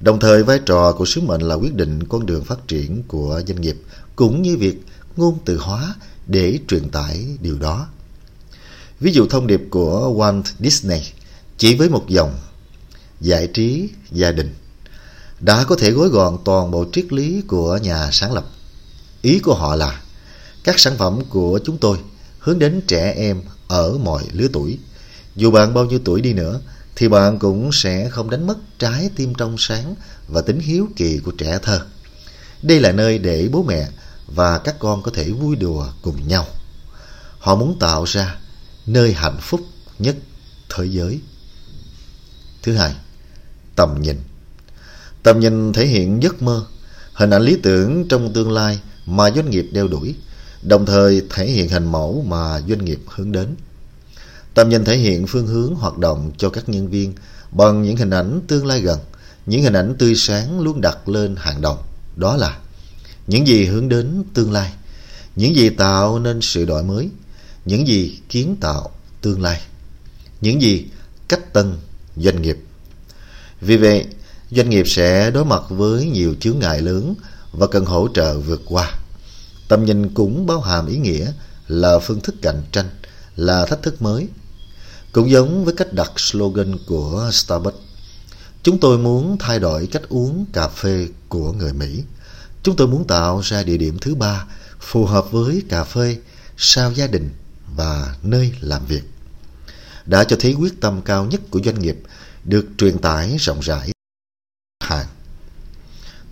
Đồng 0.00 0.20
thời 0.20 0.42
vai 0.42 0.58
trò 0.66 0.92
của 0.92 1.04
sứ 1.04 1.20
mệnh 1.20 1.40
là 1.40 1.54
quyết 1.54 1.74
định 1.74 2.02
con 2.08 2.26
đường 2.26 2.44
phát 2.44 2.68
triển 2.68 3.02
của 3.08 3.42
doanh 3.46 3.60
nghiệp 3.60 3.76
cũng 4.16 4.42
như 4.42 4.56
việc 4.56 4.84
ngôn 5.16 5.38
từ 5.44 5.58
hóa 5.58 5.94
để 6.26 6.58
truyền 6.68 6.88
tải 6.88 7.26
điều 7.40 7.58
đó. 7.58 7.88
Ví 9.00 9.12
dụ 9.12 9.26
thông 9.26 9.46
điệp 9.46 9.62
của 9.70 10.12
Walt 10.16 10.42
Disney 10.60 11.02
chỉ 11.58 11.74
với 11.74 11.88
một 11.88 12.04
dòng 12.08 12.38
giải 13.20 13.46
trí 13.46 13.88
gia 14.12 14.32
đình 14.32 14.54
đã 15.40 15.64
có 15.64 15.76
thể 15.76 15.90
gói 15.90 16.08
gọn 16.08 16.38
toàn 16.44 16.70
bộ 16.70 16.84
triết 16.92 17.12
lý 17.12 17.42
của 17.46 17.76
nhà 17.76 18.08
sáng 18.12 18.32
lập. 18.32 18.46
Ý 19.22 19.38
của 19.38 19.54
họ 19.54 19.76
là 19.76 20.02
các 20.64 20.78
sản 20.78 20.96
phẩm 20.98 21.20
của 21.28 21.60
chúng 21.64 21.78
tôi 21.78 21.98
hướng 22.38 22.58
đến 22.58 22.80
trẻ 22.86 23.12
em 23.16 23.42
ở 23.68 23.98
mọi 23.98 24.22
lứa 24.32 24.48
tuổi. 24.52 24.78
Dù 25.36 25.50
bạn 25.50 25.74
bao 25.74 25.84
nhiêu 25.84 25.98
tuổi 26.04 26.20
đi 26.20 26.32
nữa, 26.32 26.60
thì 26.96 27.08
bạn 27.08 27.38
cũng 27.38 27.70
sẽ 27.72 28.08
không 28.08 28.30
đánh 28.30 28.46
mất 28.46 28.58
trái 28.78 29.10
tim 29.16 29.34
trong 29.34 29.56
sáng 29.58 29.94
và 30.28 30.40
tính 30.42 30.60
hiếu 30.60 30.88
kỳ 30.96 31.18
của 31.18 31.30
trẻ 31.30 31.58
thơ. 31.62 31.80
Đây 32.62 32.80
là 32.80 32.92
nơi 32.92 33.18
để 33.18 33.48
bố 33.52 33.62
mẹ 33.62 33.88
và 34.26 34.58
các 34.58 34.76
con 34.78 35.02
có 35.02 35.10
thể 35.14 35.30
vui 35.30 35.56
đùa 35.56 35.86
cùng 36.02 36.28
nhau. 36.28 36.46
Họ 37.38 37.54
muốn 37.54 37.78
tạo 37.78 38.04
ra 38.04 38.36
nơi 38.86 39.12
hạnh 39.12 39.38
phúc 39.40 39.60
nhất 39.98 40.16
thế 40.68 40.84
giới. 40.84 41.20
Thứ 42.62 42.72
hai, 42.72 42.94
tầm 43.76 44.02
nhìn. 44.02 44.16
Tầm 45.22 45.40
nhìn 45.40 45.72
thể 45.72 45.86
hiện 45.86 46.22
giấc 46.22 46.42
mơ, 46.42 46.66
hình 47.12 47.30
ảnh 47.30 47.42
lý 47.42 47.56
tưởng 47.62 48.08
trong 48.08 48.32
tương 48.32 48.52
lai 48.52 48.80
mà 49.06 49.30
doanh 49.30 49.50
nghiệp 49.50 49.68
đeo 49.72 49.88
đuổi 49.88 50.14
đồng 50.66 50.86
thời 50.86 51.22
thể 51.30 51.50
hiện 51.50 51.68
hình 51.68 51.92
mẫu 51.92 52.24
mà 52.28 52.60
doanh 52.68 52.84
nghiệp 52.84 53.00
hướng 53.06 53.32
đến. 53.32 53.56
Tầm 54.54 54.68
nhìn 54.68 54.84
thể 54.84 54.96
hiện 54.96 55.26
phương 55.26 55.46
hướng 55.46 55.74
hoạt 55.74 55.98
động 55.98 56.32
cho 56.36 56.50
các 56.50 56.68
nhân 56.68 56.88
viên 56.88 57.12
bằng 57.50 57.82
những 57.82 57.96
hình 57.96 58.10
ảnh 58.10 58.40
tương 58.48 58.66
lai 58.66 58.80
gần, 58.80 58.98
những 59.46 59.62
hình 59.62 59.72
ảnh 59.72 59.94
tươi 59.98 60.14
sáng 60.14 60.60
luôn 60.60 60.80
đặt 60.80 61.08
lên 61.08 61.36
hàng 61.38 61.60
đầu. 61.60 61.78
Đó 62.16 62.36
là 62.36 62.58
những 63.26 63.46
gì 63.46 63.64
hướng 63.64 63.88
đến 63.88 64.24
tương 64.34 64.52
lai, 64.52 64.72
những 65.36 65.56
gì 65.56 65.70
tạo 65.70 66.18
nên 66.18 66.40
sự 66.40 66.64
đổi 66.64 66.82
mới, 66.82 67.10
những 67.66 67.86
gì 67.86 68.18
kiến 68.28 68.56
tạo 68.60 68.90
tương 69.20 69.42
lai, 69.42 69.60
những 70.40 70.62
gì 70.62 70.86
cách 71.28 71.52
tân 71.52 71.72
doanh 72.16 72.42
nghiệp. 72.42 72.58
Vì 73.60 73.76
vậy, 73.76 74.06
doanh 74.50 74.70
nghiệp 74.70 74.88
sẽ 74.88 75.30
đối 75.30 75.44
mặt 75.44 75.62
với 75.68 76.06
nhiều 76.06 76.34
chướng 76.40 76.58
ngại 76.58 76.82
lớn 76.82 77.14
và 77.52 77.66
cần 77.66 77.84
hỗ 77.84 78.08
trợ 78.14 78.38
vượt 78.38 78.62
qua. 78.66 78.92
Tầm 79.68 79.84
nhìn 79.84 80.14
cũng 80.14 80.46
bao 80.46 80.60
hàm 80.60 80.86
ý 80.86 80.96
nghĩa 80.96 81.32
là 81.68 81.98
phương 81.98 82.20
thức 82.20 82.34
cạnh 82.42 82.62
tranh, 82.72 82.90
là 83.36 83.66
thách 83.66 83.82
thức 83.82 84.02
mới. 84.02 84.28
Cũng 85.12 85.30
giống 85.30 85.64
với 85.64 85.74
cách 85.74 85.92
đặt 85.92 86.12
slogan 86.16 86.76
của 86.86 87.30
Starbucks. 87.32 87.76
Chúng 88.62 88.78
tôi 88.78 88.98
muốn 88.98 89.36
thay 89.38 89.58
đổi 89.58 89.86
cách 89.86 90.02
uống 90.08 90.46
cà 90.52 90.68
phê 90.68 91.08
của 91.28 91.52
người 91.52 91.72
Mỹ. 91.72 92.02
Chúng 92.62 92.76
tôi 92.76 92.86
muốn 92.86 93.06
tạo 93.06 93.40
ra 93.44 93.62
địa 93.62 93.76
điểm 93.76 93.98
thứ 93.98 94.14
ba 94.14 94.44
phù 94.80 95.04
hợp 95.04 95.32
với 95.32 95.62
cà 95.68 95.84
phê, 95.84 96.16
sao 96.56 96.92
gia 96.92 97.06
đình 97.06 97.30
và 97.76 98.14
nơi 98.22 98.52
làm 98.60 98.86
việc. 98.86 99.02
Đã 100.06 100.24
cho 100.24 100.36
thấy 100.40 100.52
quyết 100.52 100.80
tâm 100.80 101.02
cao 101.02 101.24
nhất 101.24 101.40
của 101.50 101.60
doanh 101.64 101.80
nghiệp 101.80 101.98
được 102.44 102.66
truyền 102.78 102.98
tải 102.98 103.36
rộng 103.38 103.60
rãi 103.60 103.90
hàng. 104.84 105.06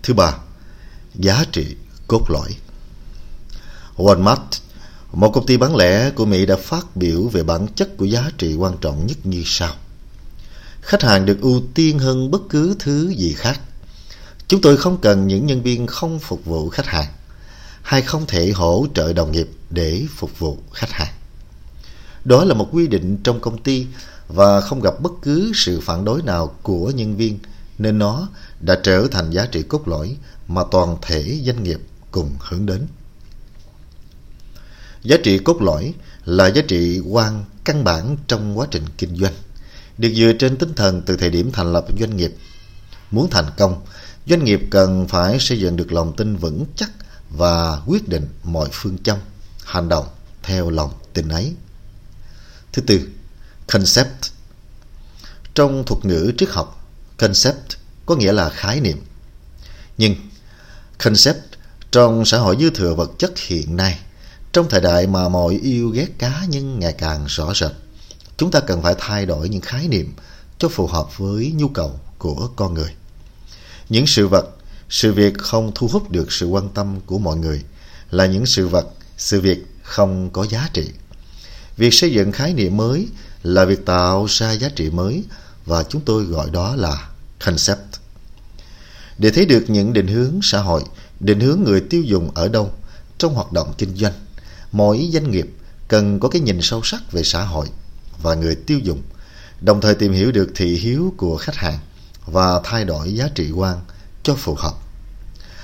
Thứ 0.03 0.13
ba, 0.13 0.37
giá 1.15 1.45
trị 1.51 1.75
cốt 2.07 2.29
lõi. 2.29 2.55
Walmart, 3.95 4.37
một 5.11 5.31
công 5.33 5.45
ty 5.45 5.57
bán 5.57 5.75
lẻ 5.75 6.09
của 6.09 6.25
Mỹ 6.25 6.45
đã 6.45 6.55
phát 6.55 6.95
biểu 6.95 7.27
về 7.27 7.43
bản 7.43 7.67
chất 7.75 7.97
của 7.97 8.05
giá 8.05 8.31
trị 8.37 8.55
quan 8.55 8.77
trọng 8.81 9.07
nhất 9.07 9.17
như 9.23 9.43
sau. 9.45 9.75
Khách 10.81 11.01
hàng 11.01 11.25
được 11.25 11.41
ưu 11.41 11.61
tiên 11.73 11.99
hơn 11.99 12.31
bất 12.31 12.41
cứ 12.49 12.75
thứ 12.79 13.13
gì 13.17 13.33
khác. 13.33 13.59
Chúng 14.47 14.61
tôi 14.61 14.77
không 14.77 14.97
cần 15.01 15.27
những 15.27 15.45
nhân 15.45 15.61
viên 15.61 15.87
không 15.87 16.19
phục 16.19 16.45
vụ 16.45 16.69
khách 16.69 16.85
hàng 16.85 17.07
hay 17.81 18.01
không 18.01 18.25
thể 18.27 18.51
hỗ 18.51 18.87
trợ 18.93 19.13
đồng 19.13 19.31
nghiệp 19.31 19.49
để 19.69 20.05
phục 20.15 20.39
vụ 20.39 20.57
khách 20.73 20.91
hàng. 20.91 21.13
Đó 22.25 22.43
là 22.43 22.53
một 22.53 22.69
quy 22.71 22.87
định 22.87 23.17
trong 23.23 23.39
công 23.39 23.63
ty 23.63 23.87
và 24.27 24.61
không 24.61 24.81
gặp 24.81 24.93
bất 25.01 25.11
cứ 25.21 25.51
sự 25.55 25.79
phản 25.79 26.05
đối 26.05 26.21
nào 26.21 26.55
của 26.61 26.91
nhân 26.91 27.15
viên 27.17 27.39
nên 27.77 27.99
nó 27.99 28.27
đã 28.59 28.79
trở 28.83 29.07
thành 29.11 29.31
giá 29.31 29.45
trị 29.45 29.63
cốt 29.63 29.87
lõi 29.87 30.17
mà 30.47 30.61
toàn 30.71 30.97
thể 31.01 31.39
doanh 31.45 31.63
nghiệp 31.63 31.79
cùng 32.11 32.31
hướng 32.39 32.65
đến. 32.65 32.87
Giá 35.03 35.17
trị 35.23 35.37
cốt 35.37 35.61
lõi 35.61 35.93
là 36.25 36.47
giá 36.47 36.61
trị 36.67 36.99
quan 36.99 37.43
căn 37.63 37.83
bản 37.83 38.17
trong 38.27 38.59
quá 38.59 38.67
trình 38.71 38.83
kinh 38.97 39.15
doanh, 39.15 39.33
được 39.97 40.09
dựa 40.15 40.31
trên 40.39 40.57
tinh 40.57 40.73
thần 40.73 41.01
từ 41.05 41.17
thời 41.17 41.29
điểm 41.29 41.51
thành 41.51 41.73
lập 41.73 41.85
doanh 41.99 42.17
nghiệp. 42.17 42.35
Muốn 43.11 43.29
thành 43.29 43.45
công, 43.57 43.85
doanh 44.27 44.43
nghiệp 44.43 44.61
cần 44.69 45.07
phải 45.07 45.39
xây 45.39 45.59
dựng 45.59 45.75
được 45.75 45.91
lòng 45.91 46.15
tin 46.15 46.35
vững 46.35 46.65
chắc 46.75 46.91
và 47.29 47.81
quyết 47.85 48.09
định 48.09 48.27
mọi 48.43 48.69
phương 48.71 48.97
châm, 48.97 49.17
hành 49.65 49.89
động 49.89 50.05
theo 50.43 50.69
lòng 50.69 50.91
tin 51.13 51.29
ấy. 51.29 51.53
Thứ 52.75 52.81
tư, 52.81 53.07
concept. 53.67 54.31
Trong 55.53 55.83
thuật 55.85 56.05
ngữ 56.05 56.31
triết 56.37 56.49
học, 56.49 56.87
concept 57.17 57.71
có 58.05 58.15
nghĩa 58.15 58.31
là 58.31 58.49
khái 58.49 58.79
niệm. 58.79 59.01
Nhưng 59.97 60.15
concept 61.03 61.43
trong 61.91 62.25
xã 62.25 62.37
hội 62.37 62.57
dư 62.59 62.69
thừa 62.69 62.93
vật 62.93 63.11
chất 63.17 63.39
hiện 63.39 63.75
nay, 63.75 63.99
trong 64.53 64.69
thời 64.69 64.81
đại 64.81 65.07
mà 65.07 65.29
mọi 65.29 65.59
yêu 65.63 65.89
ghét 65.89 66.07
cá 66.19 66.45
nhân 66.49 66.79
ngày 66.79 66.93
càng 66.93 67.25
rõ 67.27 67.53
rệt, 67.53 67.71
chúng 68.37 68.51
ta 68.51 68.59
cần 68.59 68.81
phải 68.81 68.95
thay 68.97 69.25
đổi 69.25 69.49
những 69.49 69.61
khái 69.61 69.87
niệm 69.87 70.13
cho 70.59 70.69
phù 70.69 70.87
hợp 70.87 71.17
với 71.17 71.51
nhu 71.55 71.67
cầu 71.67 71.99
của 72.17 72.49
con 72.55 72.73
người. 72.73 72.93
Những 73.89 74.07
sự 74.07 74.27
vật, 74.27 74.49
sự 74.89 75.13
việc 75.13 75.37
không 75.37 75.71
thu 75.75 75.87
hút 75.87 76.11
được 76.11 76.31
sự 76.31 76.45
quan 76.45 76.69
tâm 76.69 76.99
của 77.05 77.19
mọi 77.19 77.37
người 77.37 77.63
là 78.11 78.25
những 78.25 78.45
sự 78.45 78.67
vật, 78.67 78.87
sự 79.17 79.41
việc 79.41 79.65
không 79.83 80.29
có 80.29 80.43
giá 80.43 80.69
trị. 80.73 80.89
Việc 81.77 81.93
xây 81.93 82.11
dựng 82.11 82.31
khái 82.31 82.53
niệm 82.53 82.77
mới 82.77 83.07
là 83.43 83.65
việc 83.65 83.85
tạo 83.85 84.25
ra 84.29 84.51
giá 84.51 84.69
trị 84.69 84.89
mới 84.89 85.23
và 85.65 85.83
chúng 85.83 86.01
tôi 86.01 86.23
gọi 86.23 86.49
đó 86.49 86.75
là 86.75 87.09
concept. 87.45 87.79
Để 89.17 89.31
thấy 89.31 89.45
được 89.45 89.65
những 89.67 89.93
định 89.93 90.07
hướng 90.07 90.39
xã 90.43 90.59
hội, 90.61 90.83
định 91.19 91.39
hướng 91.39 91.63
người 91.63 91.81
tiêu 91.81 92.01
dùng 92.01 92.31
ở 92.31 92.47
đâu 92.47 92.71
trong 93.17 93.33
hoạt 93.33 93.51
động 93.51 93.73
kinh 93.77 93.95
doanh, 93.95 94.13
mỗi 94.71 95.09
doanh 95.13 95.31
nghiệp 95.31 95.49
cần 95.87 96.19
có 96.19 96.29
cái 96.29 96.41
nhìn 96.41 96.61
sâu 96.61 96.81
sắc 96.83 97.11
về 97.11 97.23
xã 97.23 97.43
hội 97.43 97.67
và 98.21 98.35
người 98.35 98.55
tiêu 98.55 98.79
dùng, 98.79 99.01
đồng 99.61 99.81
thời 99.81 99.95
tìm 99.95 100.13
hiểu 100.13 100.31
được 100.31 100.51
thị 100.55 100.75
hiếu 100.75 101.13
của 101.17 101.37
khách 101.37 101.55
hàng 101.55 101.79
và 102.25 102.61
thay 102.63 102.85
đổi 102.85 103.13
giá 103.13 103.29
trị 103.35 103.51
quan 103.51 103.81
cho 104.23 104.35
phù 104.35 104.55
hợp. 104.55 104.73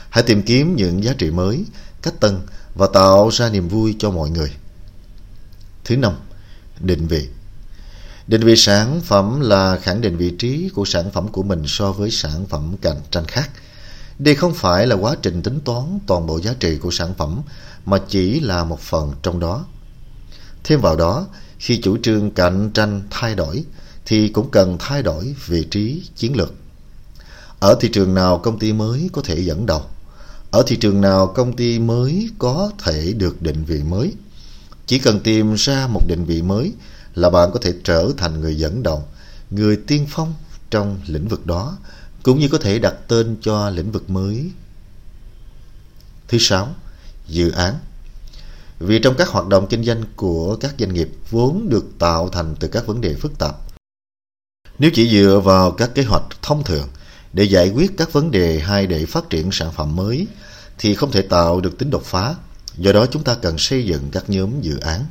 Hãy 0.09 0.23
tìm 0.23 0.43
kiếm 0.43 0.75
những 0.75 1.03
giá 1.03 1.13
trị 1.17 1.31
mới, 1.31 1.65
cách 2.01 2.19
tân 2.19 2.39
và 2.75 2.87
tạo 2.93 3.29
ra 3.31 3.49
niềm 3.49 3.67
vui 3.67 3.95
cho 3.99 4.11
mọi 4.11 4.29
người. 4.29 4.51
Thứ 5.85 5.97
năm, 5.97 6.13
định 6.79 7.07
vị. 7.07 7.27
Định 8.27 8.41
vị 8.43 8.55
sản 8.55 9.01
phẩm 9.01 9.41
là 9.41 9.77
khẳng 9.77 10.01
định 10.01 10.17
vị 10.17 10.31
trí 10.39 10.69
của 10.69 10.85
sản 10.85 11.11
phẩm 11.11 11.27
của 11.27 11.43
mình 11.43 11.63
so 11.67 11.91
với 11.91 12.11
sản 12.11 12.45
phẩm 12.45 12.75
cạnh 12.81 13.01
tranh 13.11 13.25
khác. 13.25 13.49
Đây 14.19 14.35
không 14.35 14.53
phải 14.53 14.87
là 14.87 14.95
quá 14.95 15.15
trình 15.21 15.41
tính 15.41 15.59
toán 15.65 15.99
toàn 16.07 16.25
bộ 16.25 16.41
giá 16.41 16.53
trị 16.59 16.77
của 16.77 16.91
sản 16.91 17.13
phẩm 17.17 17.41
mà 17.85 17.97
chỉ 18.07 18.39
là 18.39 18.63
một 18.63 18.79
phần 18.79 19.13
trong 19.23 19.39
đó. 19.39 19.65
Thêm 20.63 20.81
vào 20.81 20.95
đó, 20.95 21.27
khi 21.59 21.81
chủ 21.81 21.97
trương 21.97 22.31
cạnh 22.31 22.71
tranh 22.73 23.01
thay 23.09 23.35
đổi 23.35 23.63
thì 24.05 24.27
cũng 24.27 24.51
cần 24.51 24.77
thay 24.79 25.03
đổi 25.03 25.35
vị 25.47 25.67
trí 25.71 26.03
chiến 26.15 26.37
lược. 26.37 26.53
Ở 27.59 27.77
thị 27.81 27.89
trường 27.93 28.13
nào 28.13 28.37
công 28.37 28.59
ty 28.59 28.73
mới 28.73 29.09
có 29.13 29.21
thể 29.21 29.39
dẫn 29.39 29.65
đầu? 29.65 29.81
Ở 30.51 30.63
thị 30.67 30.75
trường 30.75 31.01
nào 31.01 31.27
công 31.27 31.55
ty 31.55 31.79
mới 31.79 32.29
có 32.37 32.71
thể 32.83 33.13
được 33.13 33.41
định 33.41 33.63
vị 33.63 33.83
mới? 33.83 34.13
Chỉ 34.91 34.99
cần 34.99 35.19
tìm 35.19 35.53
ra 35.53 35.87
một 35.87 36.01
định 36.07 36.25
vị 36.25 36.41
mới 36.41 36.73
là 37.15 37.29
bạn 37.29 37.49
có 37.53 37.59
thể 37.61 37.73
trở 37.83 38.11
thành 38.17 38.41
người 38.41 38.55
dẫn 38.55 38.83
đầu, 38.83 39.03
người 39.49 39.75
tiên 39.87 40.05
phong 40.09 40.33
trong 40.69 40.99
lĩnh 41.07 41.27
vực 41.27 41.45
đó, 41.45 41.77
cũng 42.23 42.39
như 42.39 42.47
có 42.47 42.57
thể 42.57 42.79
đặt 42.79 42.93
tên 43.07 43.37
cho 43.41 43.69
lĩnh 43.69 43.91
vực 43.91 44.09
mới. 44.09 44.51
Thứ 46.27 46.37
sáu, 46.37 46.75
dự 47.27 47.51
án. 47.51 47.75
Vì 48.79 48.99
trong 48.99 49.15
các 49.17 49.27
hoạt 49.27 49.47
động 49.47 49.67
kinh 49.69 49.83
doanh 49.83 50.03
của 50.15 50.55
các 50.55 50.75
doanh 50.79 50.93
nghiệp 50.93 51.09
vốn 51.29 51.69
được 51.69 51.85
tạo 51.99 52.29
thành 52.29 52.55
từ 52.59 52.67
các 52.67 52.87
vấn 52.87 53.01
đề 53.01 53.15
phức 53.15 53.37
tạp. 53.39 53.55
Nếu 54.79 54.91
chỉ 54.93 55.09
dựa 55.09 55.41
vào 55.43 55.71
các 55.71 55.95
kế 55.95 56.03
hoạch 56.03 56.23
thông 56.41 56.63
thường 56.63 56.87
để 57.33 57.43
giải 57.43 57.69
quyết 57.69 57.91
các 57.97 58.13
vấn 58.13 58.31
đề 58.31 58.59
hay 58.59 58.87
để 58.87 59.05
phát 59.05 59.29
triển 59.29 59.49
sản 59.51 59.71
phẩm 59.71 59.95
mới 59.95 60.27
thì 60.77 60.95
không 60.95 61.11
thể 61.11 61.21
tạo 61.21 61.61
được 61.61 61.77
tính 61.77 61.89
đột 61.89 62.03
phá. 62.05 62.35
Do 62.77 62.91
đó 62.91 63.05
chúng 63.05 63.23
ta 63.23 63.35
cần 63.35 63.57
xây 63.57 63.85
dựng 63.85 64.09
các 64.11 64.29
nhóm 64.29 64.61
dự 64.61 64.79
án. 64.79 65.05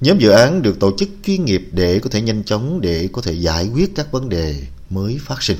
Nhóm 0.00 0.18
dự 0.18 0.30
án 0.30 0.62
được 0.62 0.80
tổ 0.80 0.92
chức 0.98 1.08
chuyên 1.24 1.44
nghiệp 1.44 1.68
để 1.72 1.98
có 1.98 2.10
thể 2.10 2.20
nhanh 2.20 2.44
chóng 2.44 2.80
để 2.80 3.08
có 3.12 3.22
thể 3.22 3.32
giải 3.32 3.68
quyết 3.68 3.94
các 3.94 4.12
vấn 4.12 4.28
đề 4.28 4.62
mới 4.90 5.18
phát 5.20 5.42
sinh. 5.42 5.58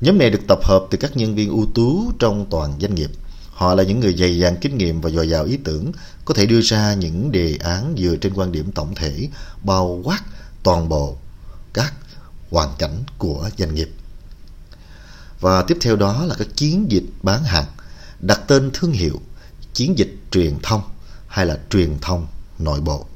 Nhóm 0.00 0.18
này 0.18 0.30
được 0.30 0.40
tập 0.48 0.58
hợp 0.62 0.84
từ 0.90 0.98
các 0.98 1.16
nhân 1.16 1.34
viên 1.34 1.50
ưu 1.50 1.66
tú 1.74 2.12
trong 2.18 2.46
toàn 2.50 2.74
doanh 2.80 2.94
nghiệp. 2.94 3.10
Họ 3.50 3.74
là 3.74 3.82
những 3.82 4.00
người 4.00 4.16
dày 4.16 4.38
dặn 4.38 4.56
kinh 4.60 4.78
nghiệm 4.78 5.00
và 5.00 5.10
dồi 5.10 5.28
dào 5.28 5.44
ý 5.44 5.58
tưởng, 5.64 5.92
có 6.24 6.34
thể 6.34 6.46
đưa 6.46 6.60
ra 6.60 6.94
những 6.94 7.32
đề 7.32 7.56
án 7.60 7.94
dựa 7.98 8.16
trên 8.16 8.34
quan 8.34 8.52
điểm 8.52 8.72
tổng 8.72 8.94
thể, 8.94 9.28
bao 9.62 10.00
quát 10.04 10.20
toàn 10.62 10.88
bộ 10.88 11.16
các 11.72 11.94
hoàn 12.50 12.68
cảnh 12.78 13.04
của 13.18 13.50
doanh 13.58 13.74
nghiệp. 13.74 13.90
Và 15.40 15.62
tiếp 15.62 15.76
theo 15.80 15.96
đó 15.96 16.24
là 16.24 16.34
các 16.38 16.48
chiến 16.56 16.90
dịch 16.90 17.04
bán 17.22 17.44
hàng, 17.44 17.66
đặt 18.20 18.40
tên 18.46 18.70
thương 18.74 18.92
hiệu, 18.92 19.20
chiến 19.74 19.98
dịch 19.98 20.16
truyền 20.30 20.54
thông 20.62 20.80
hay 21.26 21.46
là 21.46 21.58
truyền 21.70 21.98
thông 22.00 22.26
nội 22.58 22.80
bộ. 22.80 23.06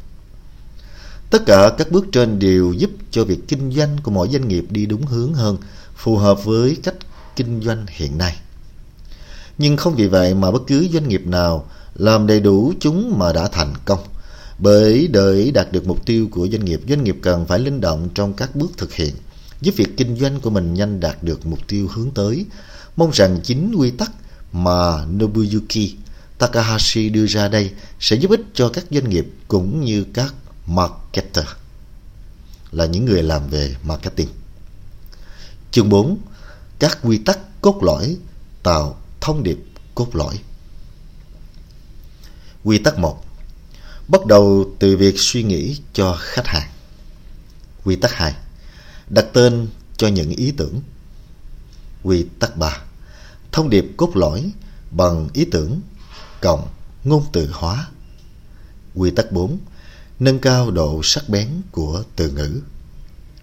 Tất 1.31 1.43
cả 1.47 1.71
các 1.79 1.91
bước 1.91 2.07
trên 2.13 2.39
đều 2.39 2.73
giúp 2.73 2.91
cho 3.11 3.25
việc 3.25 3.49
kinh 3.49 3.73
doanh 3.73 3.97
của 4.03 4.11
mỗi 4.11 4.29
doanh 4.29 4.49
nghiệp 4.49 4.65
đi 4.71 4.87
đúng 4.87 5.07
hướng 5.07 5.35
hơn, 5.35 5.59
phù 5.97 6.17
hợp 6.17 6.45
với 6.45 6.77
cách 6.83 6.95
kinh 7.37 7.63
doanh 7.63 7.87
hiện 7.89 8.19
nay. 8.19 8.37
Nhưng 9.59 9.77
không 9.77 9.95
vì 9.95 10.07
vậy 10.07 10.35
mà 10.35 10.51
bất 10.51 10.63
cứ 10.67 10.89
doanh 10.93 11.09
nghiệp 11.09 11.23
nào 11.27 11.69
làm 11.95 12.27
đầy 12.27 12.41
đủ 12.41 12.73
chúng 12.81 13.19
mà 13.19 13.33
đã 13.33 13.49
thành 13.49 13.75
công. 13.85 14.01
Bởi 14.59 15.09
để 15.09 15.51
đạt 15.55 15.73
được 15.73 15.87
mục 15.87 16.07
tiêu 16.07 16.29
của 16.31 16.49
doanh 16.49 16.65
nghiệp, 16.65 16.81
doanh 16.89 17.05
nghiệp 17.05 17.17
cần 17.23 17.47
phải 17.47 17.59
linh 17.59 17.81
động 17.81 18.09
trong 18.15 18.33
các 18.33 18.57
bước 18.57 18.71
thực 18.77 18.95
hiện, 18.95 19.15
giúp 19.61 19.75
việc 19.77 19.97
kinh 19.97 20.17
doanh 20.17 20.41
của 20.41 20.51
mình 20.51 20.75
nhanh 20.75 21.01
đạt 21.01 21.23
được 21.23 21.47
mục 21.47 21.59
tiêu 21.69 21.89
hướng 21.95 22.11
tới. 22.11 22.47
Mong 22.97 23.11
rằng 23.13 23.41
chính 23.43 23.75
quy 23.77 23.91
tắc 23.91 24.11
mà 24.53 25.05
Nobuyuki 25.05 25.97
Takahashi 26.39 27.09
đưa 27.09 27.27
ra 27.27 27.49
đây 27.49 27.73
sẽ 28.01 28.17
giúp 28.17 28.31
ích 28.31 28.41
cho 28.55 28.69
các 28.69 28.85
doanh 28.91 29.11
nghiệp 29.11 29.27
cũng 29.49 29.85
như 29.85 30.05
các 30.15 30.35
marketer, 30.67 31.47
là 32.73 32.87
những 32.87 33.05
người 33.05 33.23
làm 33.23 33.49
về 33.49 33.77
marketing. 33.83 34.29
Chương 35.71 35.89
4. 35.89 36.19
Các 36.79 36.99
quy 37.03 37.19
tắc 37.19 37.39
cốt 37.61 37.83
lõi 37.83 38.17
tạo 38.63 38.99
thông 39.21 39.43
điệp 39.43 39.59
cốt 39.95 40.17
lõi. 40.17 40.41
Quy 42.65 42.79
tắc 42.79 42.99
1. 42.99 43.25
Bắt 44.09 44.27
đầu 44.27 44.75
từ 44.79 44.97
việc 44.97 45.15
suy 45.19 45.43
nghĩ 45.43 45.81
cho 45.93 46.17
khách 46.21 46.47
hàng. 46.47 46.69
Quy 47.85 47.97
tắc 47.97 48.13
2. 48.13 48.35
Đặt 49.09 49.27
tên 49.33 49.69
cho 49.97 50.09
những 50.09 50.31
ý 50.31 50.53
tưởng. 50.57 50.81
Quy 52.03 52.27
tắc 52.39 52.57
3. 52.57 52.81
Thông 53.53 53.71
điệp 53.71 53.87
cốt 53.97 54.17
lõi 54.17 54.51
bằng 54.91 55.29
ý 55.33 55.45
tưởng 55.45 55.81
cộng 56.41 56.69
ngôn 57.05 57.25
từ 57.33 57.51
hóa. 57.53 57.89
Quy 58.95 59.11
tắc 59.11 59.33
4 59.33 59.59
nâng 60.19 60.39
cao 60.39 60.71
độ 60.71 61.01
sắc 61.05 61.29
bén 61.29 61.49
của 61.71 62.03
từ 62.17 62.31
ngữ. 62.31 62.61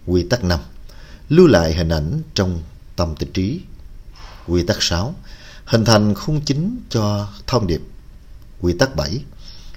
Quy 0.08 0.24
tắc 0.24 0.44
5. 0.44 0.60
Lưu 1.30 1.48
lại 1.48 1.74
hình 1.74 1.90
ảnh 1.90 2.22
trong 2.34 2.62
tâm 2.96 3.16
tích 3.16 3.34
trí. 3.34 3.62
Quy 4.48 4.64
tắc 4.64 4.78
6. 4.84 5.16
Hình 5.66 5.86
thành 5.86 6.16
khung 6.16 6.42
chính 6.42 6.80
cho 6.90 7.30
thông 7.48 7.68
điệp. 7.68 7.82
Quy 8.62 8.74
tắc 8.74 8.96
7. 8.96 9.24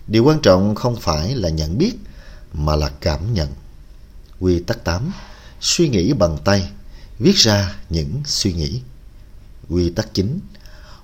Điều 0.07 0.25
quan 0.25 0.41
trọng 0.43 0.75
không 0.75 0.97
phải 0.97 1.35
là 1.35 1.49
nhận 1.49 1.79
biết 1.79 1.93
mà 2.53 2.77
là 2.77 2.89
cảm 3.01 3.35
nhận. 3.35 3.49
Quy 4.41 4.61
tắc 4.61 4.85
8. 4.85 5.11
Suy 5.61 5.89
nghĩ 5.89 6.13
bằng 6.13 6.39
tay, 6.45 6.71
viết 7.19 7.37
ra 7.37 7.77
những 7.91 8.23
suy 8.27 8.53
nghĩ. 8.53 8.81
Quy 9.69 9.91
tắc 9.91 10.15
9. 10.15 10.41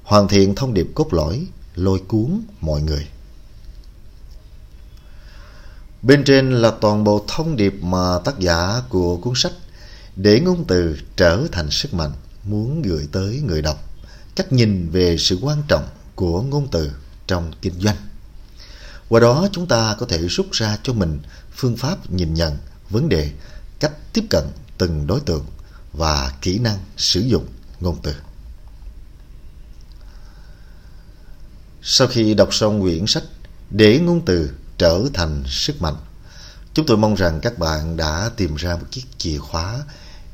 Hoàn 0.03 0.29
thiện 0.29 0.55
thông 0.55 0.75
điệp 0.75 0.87
cốt 0.95 1.15
lõi, 1.15 1.47
lôi 1.75 1.99
cuốn 2.09 2.43
mọi 2.61 2.83
người. 2.83 3.07
Bên 6.03 6.25
trên 6.25 6.53
là 6.53 6.71
toàn 6.81 7.05
bộ 7.05 7.25
thông 7.29 7.57
điệp 7.57 7.75
mà 7.83 8.19
tác 8.25 8.39
giả 8.39 8.83
của 8.89 9.17
cuốn 9.17 9.33
sách 9.37 9.53
để 10.17 10.41
ngôn 10.41 10.65
từ 10.65 10.99
trở 11.17 11.47
thành 11.53 11.71
sức 11.71 11.95
mạnh 11.95 12.13
muốn 12.45 12.83
gửi 12.83 13.09
tới 13.13 13.41
người 13.47 13.63
đọc. 13.63 13.89
Cách 14.37 14.53
nhìn 14.53 14.89
về 14.89 15.17
sự 15.19 15.39
quan 15.43 15.63
trọng 15.69 15.89
của 16.15 16.43
ngôn 16.43 16.69
từ 16.71 16.91
trong 17.27 17.53
kinh 17.63 17.81
doanh. 17.81 17.97
Qua 19.09 19.21
đó 19.21 19.49
chúng 19.53 19.67
ta 19.67 19.97
có 19.99 20.07
thể 20.07 20.19
rút 20.19 20.47
ra 20.53 20.79
cho 20.83 20.93
mình 20.93 21.21
phương 21.53 21.77
pháp 21.77 22.11
nhìn 22.11 22.35
nhận 22.35 22.59
vấn 22.91 23.09
đề, 23.09 23.31
cách 23.81 23.93
tiếp 24.13 24.25
cận 24.31 24.45
từng 24.79 25.07
đối 25.07 25.21
tượng 25.21 25.45
và 25.93 26.33
kỹ 26.41 26.59
năng 26.59 26.79
sử 26.97 27.21
dụng 27.21 27.47
ngôn 27.81 27.97
từ. 28.03 28.15
Sau 31.83 32.09
khi 32.09 32.35
đọc 32.35 32.55
xong 32.55 32.81
quyển 32.81 33.07
sách 33.07 33.25
Để 33.71 33.99
ngôn 33.99 34.23
từ 34.25 34.51
trở 34.79 35.01
thành 35.15 35.43
sức 35.47 35.83
mạnh. 35.83 35.97
Chúng 36.75 36.87
tôi 36.87 36.97
mong 36.97 37.15
rằng 37.15 37.41
các 37.41 37.59
bạn 37.59 37.97
đã 37.97 38.31
tìm 38.37 38.57
ra 38.57 38.77
một 38.77 38.87
chiếc 38.91 39.03
chìa 39.19 39.39
khóa 39.39 39.83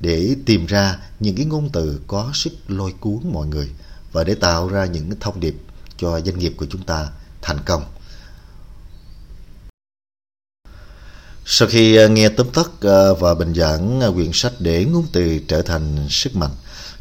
để 0.01 0.37
tìm 0.47 0.67
ra 0.67 0.99
những 1.21 1.37
cái 1.37 1.47
ngôn 1.47 1.71
từ 1.73 2.01
có 2.07 2.31
sức 2.35 2.53
lôi 2.69 2.95
cuốn 3.01 3.21
mọi 3.33 3.47
người 3.47 3.69
và 4.13 4.25
để 4.25 4.35
tạo 4.35 4.69
ra 4.69 4.87
những 4.87 5.11
thông 5.21 5.41
điệp 5.41 5.57
cho 5.97 6.21
doanh 6.21 6.39
nghiệp 6.39 6.53
của 6.57 6.67
chúng 6.71 6.83
ta 6.83 7.09
thành 7.43 7.59
công. 7.65 7.85
Sau 11.45 11.69
khi 11.69 11.97
ờ, 11.97 12.09
nghe 12.09 12.29
tóm 12.29 12.47
tắt 12.55 12.71
ờ, 12.81 13.15
và 13.15 13.35
bình 13.35 13.55
giảng 13.55 14.01
ờ, 14.01 14.13
quyển 14.13 14.31
sách 14.33 14.53
để 14.59 14.85
ngôn 14.85 15.07
từ 15.13 15.39
trở 15.49 15.63
thành 15.63 16.07
sức 16.11 16.37
mạnh, 16.37 16.55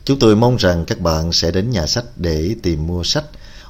Chúng 0.08 0.20
tôi 0.20 0.36
mong 0.36 0.58
rằng 0.58 0.86
các 0.86 1.00
bạn 1.00 1.32
sẽ 1.32 1.52
đến 1.52 1.70
nhà 1.70 1.88
sách 1.88 2.06
để 2.16 2.56
tìm 2.64 2.88
mua 2.88 3.04
sách, 3.04 3.26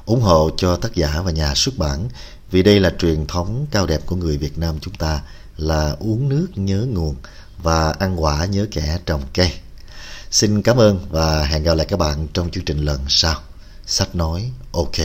ủng 0.08 0.20
hộ 0.20 0.50
cho 0.56 0.76
tác 0.76 0.94
giả 0.94 1.22
và 1.24 1.30
nhà 1.30 1.54
xuất 1.54 1.78
bản, 1.78 2.08
vì 2.50 2.62
đây 2.62 2.80
là 2.80 2.92
truyền 2.98 3.26
thống 3.26 3.66
cao 3.70 3.86
đẹp 3.86 4.00
của 4.06 4.16
người 4.16 4.36
Việt 4.36 4.58
Nam 4.58 4.74
chúng 4.80 4.94
ta, 4.94 5.20
là 5.56 5.96
uống 6.00 6.28
nước 6.28 6.46
nhớ 6.54 6.86
nguồn 6.88 7.16
và 7.62 7.90
ăn 7.90 8.22
quả 8.22 8.44
nhớ 8.44 8.66
kẻ 8.70 8.98
trồng 9.06 9.22
cây. 9.34 9.52
Xin 10.30 10.62
cảm 10.62 10.76
ơn 10.76 11.06
và 11.10 11.44
hẹn 11.44 11.62
gặp 11.62 11.74
lại 11.74 11.86
các 11.86 11.98
bạn 11.98 12.26
trong 12.32 12.50
chương 12.50 12.64
trình 12.64 12.84
lần 12.84 13.00
sau. 13.08 13.40
Sách 13.86 14.14
nói, 14.14 14.50
OK. 14.72 14.96